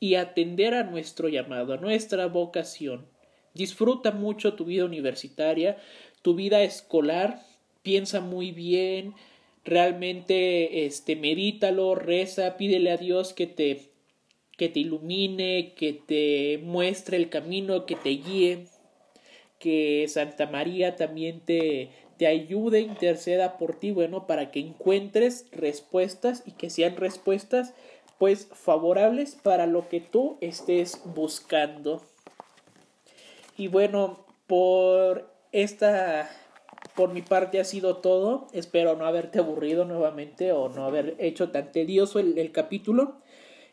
y 0.00 0.14
atender 0.14 0.74
a 0.74 0.84
nuestro 0.84 1.28
llamado, 1.28 1.74
a 1.74 1.76
nuestra 1.76 2.26
vocación. 2.26 3.06
Disfruta 3.54 4.10
mucho 4.10 4.54
tu 4.54 4.64
vida 4.64 4.84
universitaria, 4.84 5.76
tu 6.22 6.34
vida 6.34 6.62
escolar, 6.62 7.40
piensa 7.82 8.20
muy 8.20 8.50
bien, 8.52 9.14
realmente 9.64 10.86
este 10.86 11.14
medítalo, 11.14 11.94
reza, 11.94 12.56
pídele 12.56 12.90
a 12.90 12.96
Dios 12.96 13.32
que 13.32 13.46
te 13.46 13.92
que 14.56 14.68
te 14.68 14.80
ilumine, 14.80 15.72
que 15.74 15.92
te 15.92 16.60
muestre 16.62 17.16
el 17.16 17.30
camino, 17.30 17.86
que 17.86 17.96
te 17.96 18.10
guíe, 18.10 18.66
que 19.62 20.06
Santa 20.08 20.46
María 20.46 20.96
también 20.96 21.40
te, 21.40 21.90
te 22.16 22.26
ayude, 22.26 22.80
interceda 22.80 23.58
por 23.58 23.76
ti, 23.76 23.92
bueno, 23.92 24.26
para 24.26 24.50
que 24.50 24.58
encuentres 24.58 25.46
respuestas 25.52 26.42
y 26.44 26.50
que 26.50 26.68
sean 26.68 26.96
respuestas 26.96 27.74
pues 28.18 28.48
favorables 28.52 29.36
para 29.36 29.66
lo 29.66 29.88
que 29.88 30.00
tú 30.00 30.36
estés 30.40 31.00
buscando. 31.14 32.02
Y 33.56 33.68
bueno, 33.68 34.26
por 34.48 35.30
esta 35.52 36.28
por 36.96 37.12
mi 37.12 37.22
parte 37.22 37.60
ha 37.60 37.64
sido 37.64 37.98
todo. 37.98 38.48
Espero 38.52 38.96
no 38.96 39.06
haberte 39.06 39.38
aburrido 39.38 39.84
nuevamente 39.84 40.50
o 40.52 40.68
no 40.68 40.84
haber 40.84 41.14
hecho 41.18 41.50
tan 41.50 41.70
tedioso 41.70 42.18
el, 42.18 42.50
capítulo. 42.52 43.18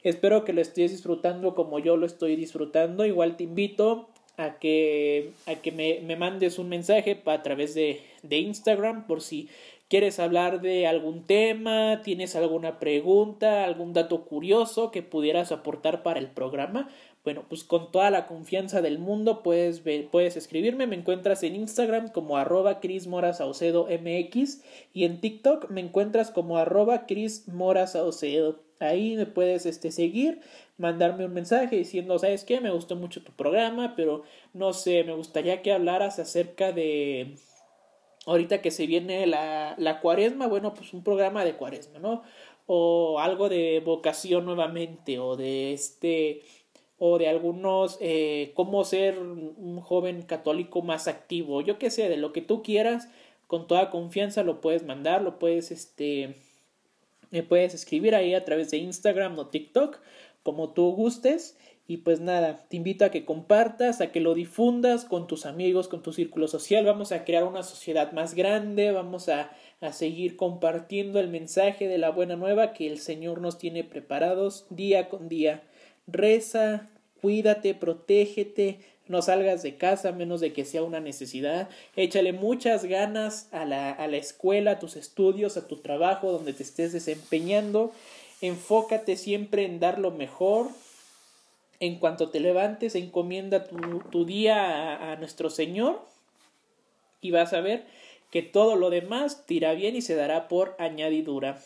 Espero 0.04 0.46
que 0.46 0.54
lo 0.54 0.62
estés 0.62 0.92
disfrutando 0.92 1.56
como 1.56 1.80
yo 1.80 1.98
lo 1.98 2.06
estoy 2.06 2.36
disfrutando. 2.36 3.06
Igual 3.06 3.38
te 3.38 3.46
invito 3.46 4.09
a 4.40 4.58
que, 4.58 5.32
a 5.46 5.56
que 5.56 5.72
me, 5.72 6.00
me 6.02 6.16
mandes 6.16 6.60
un 6.60 6.70
mensaje 6.70 7.22
a 7.26 7.44
través 7.44 7.76
de, 7.76 8.02
de 8.24 8.38
Instagram 8.38 9.06
por 9.06 9.22
si 9.22 9.50
quieres 9.90 10.20
hablar 10.20 10.62
de 10.62 10.88
algún 10.88 11.24
tema, 11.24 12.02
tienes 12.04 12.36
alguna 12.36 12.80
pregunta, 12.80 13.66
algún 13.66 13.92
dato 13.92 14.24
curioso 14.24 14.92
que 14.92 15.04
pudieras 15.04 15.52
aportar 15.52 16.04
para 16.04 16.20
el 16.20 16.28
programa. 16.28 16.90
Bueno, 17.26 17.44
pues 17.50 17.66
con 17.66 17.92
toda 17.92 18.10
la 18.12 18.28
confianza 18.28 18.82
del 18.82 18.98
mundo 18.98 19.44
puedes, 19.44 19.84
puedes 20.10 20.38
escribirme. 20.38 20.88
Me 20.88 20.96
encuentras 20.96 21.44
en 21.44 21.56
Instagram 21.58 22.10
como 22.10 22.38
arroba 22.38 22.80
MX 22.80 24.64
y 24.94 25.04
en 25.04 25.20
TikTok 25.20 25.70
me 25.70 25.82
encuentras 25.82 26.32
como 26.32 26.58
arroba 26.58 27.06
Saucedo. 27.88 28.69
Ahí 28.80 29.16
me 29.16 29.26
puedes 29.26 29.66
este, 29.66 29.92
seguir, 29.92 30.42
mandarme 30.78 31.26
un 31.26 31.34
mensaje 31.34 31.76
diciendo, 31.76 32.18
¿sabes 32.18 32.46
qué? 32.46 32.62
Me 32.62 32.72
gustó 32.72 32.96
mucho 32.96 33.22
tu 33.24 33.34
programa, 33.34 33.94
pero 33.96 34.24
no 34.54 34.74
sé, 34.74 35.04
me 35.04 35.14
gustaría 35.14 35.62
que 35.62 35.74
hablaras 35.74 36.20
acerca 36.20 36.72
de... 36.72 37.36
Ahorita 38.26 38.62
que 38.62 38.72
se 38.72 38.86
viene 38.86 39.26
la, 39.28 39.76
la 39.78 40.02
cuaresma, 40.02 40.48
bueno, 40.48 40.74
pues 40.74 40.94
un 40.94 41.04
programa 41.04 41.44
de 41.44 41.56
cuaresma, 41.56 42.00
¿no? 42.00 42.24
O 42.68 43.20
algo 43.20 43.50
de 43.50 43.82
vocación 43.84 44.46
nuevamente, 44.46 45.20
o 45.20 45.36
de 45.36 45.74
este 45.74 46.44
o 47.00 47.18
de 47.18 47.30
algunos 47.30 47.98
eh, 48.02 48.52
cómo 48.56 48.84
ser 48.84 49.18
un 49.20 49.80
joven 49.82 50.22
católico 50.22 50.82
más 50.82 51.08
activo, 51.08 51.62
yo 51.62 51.80
qué 51.80 51.90
sé, 51.90 52.10
de 52.10 52.18
lo 52.18 52.34
que 52.34 52.42
tú 52.42 52.62
quieras, 52.62 53.10
con 53.48 53.68
toda 53.68 53.90
confianza 53.90 54.44
lo 54.44 54.62
puedes 54.62 54.84
mandar, 54.86 55.22
lo 55.22 55.40
puedes 55.40 55.72
este 55.72 56.36
me 57.32 57.44
puedes 57.44 57.74
escribir 57.74 58.16
ahí 58.16 58.34
a 58.34 58.46
través 58.46 58.72
de 58.72 58.78
Instagram 58.78 59.38
o 59.38 59.48
TikTok, 59.48 60.00
como 60.44 60.74
tú 60.74 60.92
gustes. 60.92 61.58
Y 61.88 61.98
pues 61.98 62.20
nada, 62.20 62.68
te 62.70 62.78
invito 62.78 63.04
a 63.04 63.10
que 63.10 63.26
compartas, 63.26 64.00
a 64.00 64.12
que 64.12 64.20
lo 64.20 64.36
difundas 64.36 65.06
con 65.06 65.26
tus 65.26 65.48
amigos, 65.48 65.88
con 65.88 66.04
tu 66.04 66.14
círculo 66.14 66.48
social. 66.48 66.86
Vamos 66.86 67.12
a 67.12 67.26
crear 67.26 67.44
una 67.44 67.64
sociedad 67.64 68.12
más 68.12 68.36
grande, 68.36 68.92
vamos 68.92 69.28
a, 69.28 69.52
a 69.82 69.92
seguir 69.92 70.36
compartiendo 70.36 71.20
el 71.20 71.30
mensaje 71.30 71.88
de 71.88 71.98
la 71.98 72.12
buena 72.12 72.36
nueva 72.36 72.74
que 72.74 72.86
el 72.86 73.00
Señor 73.00 73.42
nos 73.42 73.58
tiene 73.58 73.84
preparados 73.84 74.68
día 74.70 75.10
con 75.10 75.30
día. 75.30 75.64
Reza, 76.06 76.90
cuídate, 77.22 77.74
protégete, 77.74 78.80
no 79.10 79.22
salgas 79.22 79.64
de 79.64 79.76
casa 79.76 80.10
a 80.10 80.14
menos 80.14 80.40
de 80.40 80.54
que 80.54 80.66
sea 80.66 80.84
una 80.84 81.00
necesidad. 81.00 81.68
Échale 81.96 82.32
muchas 82.32 82.86
ganas 82.86 83.50
a 83.52 83.66
la, 83.66 83.92
a 83.92 84.08
la 84.08 84.18
escuela, 84.18 84.72
a 84.72 84.80
tus 84.80 84.96
estudios, 84.96 85.58
a 85.58 85.68
tu 85.68 85.78
trabajo, 85.78 86.32
donde 86.32 86.54
te 86.54 86.64
estés 86.64 86.94
desempeñando. 86.94 87.92
Enfócate 88.42 89.18
siempre 89.18 89.66
en 89.66 89.80
dar 89.80 90.00
lo 90.00 90.12
mejor. 90.12 90.68
En 91.80 91.98
cuanto 91.98 92.30
te 92.30 92.40
levantes, 92.40 92.96
encomienda 92.96 93.68
tu, 93.68 94.00
tu 94.12 94.26
día 94.26 94.96
a, 94.96 95.12
a 95.12 95.16
nuestro 95.16 95.50
Señor 95.50 96.02
y 97.22 97.32
vas 97.32 97.54
a 97.54 97.62
ver 97.62 97.86
que 98.32 98.42
todo 98.42 98.76
lo 98.76 98.90
demás 98.90 99.46
te 99.46 99.56
irá 99.56 99.74
bien 99.74 99.96
y 99.96 100.02
se 100.02 100.16
dará 100.16 100.48
por 100.48 100.76
añadidura. 100.78 101.60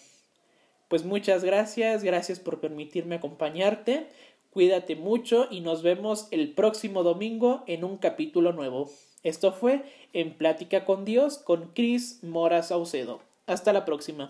Pues 0.87 1.03
muchas 1.03 1.43
gracias, 1.43 2.03
gracias 2.03 2.39
por 2.39 2.59
permitirme 2.59 3.15
acompañarte. 3.15 4.07
Cuídate 4.53 4.95
mucho 4.95 5.47
y 5.49 5.61
nos 5.61 5.81
vemos 5.81 6.27
el 6.29 6.53
próximo 6.53 7.01
domingo 7.01 7.63
en 7.65 7.83
un 7.83 7.97
capítulo 7.97 8.53
nuevo. 8.53 8.87
Esto 9.23 9.51
fue 9.51 9.83
En 10.13 10.37
Plática 10.37 10.85
con 10.85 11.05
Dios 11.05 11.39
con 11.39 11.71
Cris 11.73 12.19
Mora 12.21 12.61
Saucedo. 12.61 13.19
Hasta 13.47 13.73
la 13.73 13.83
próxima. 13.83 14.29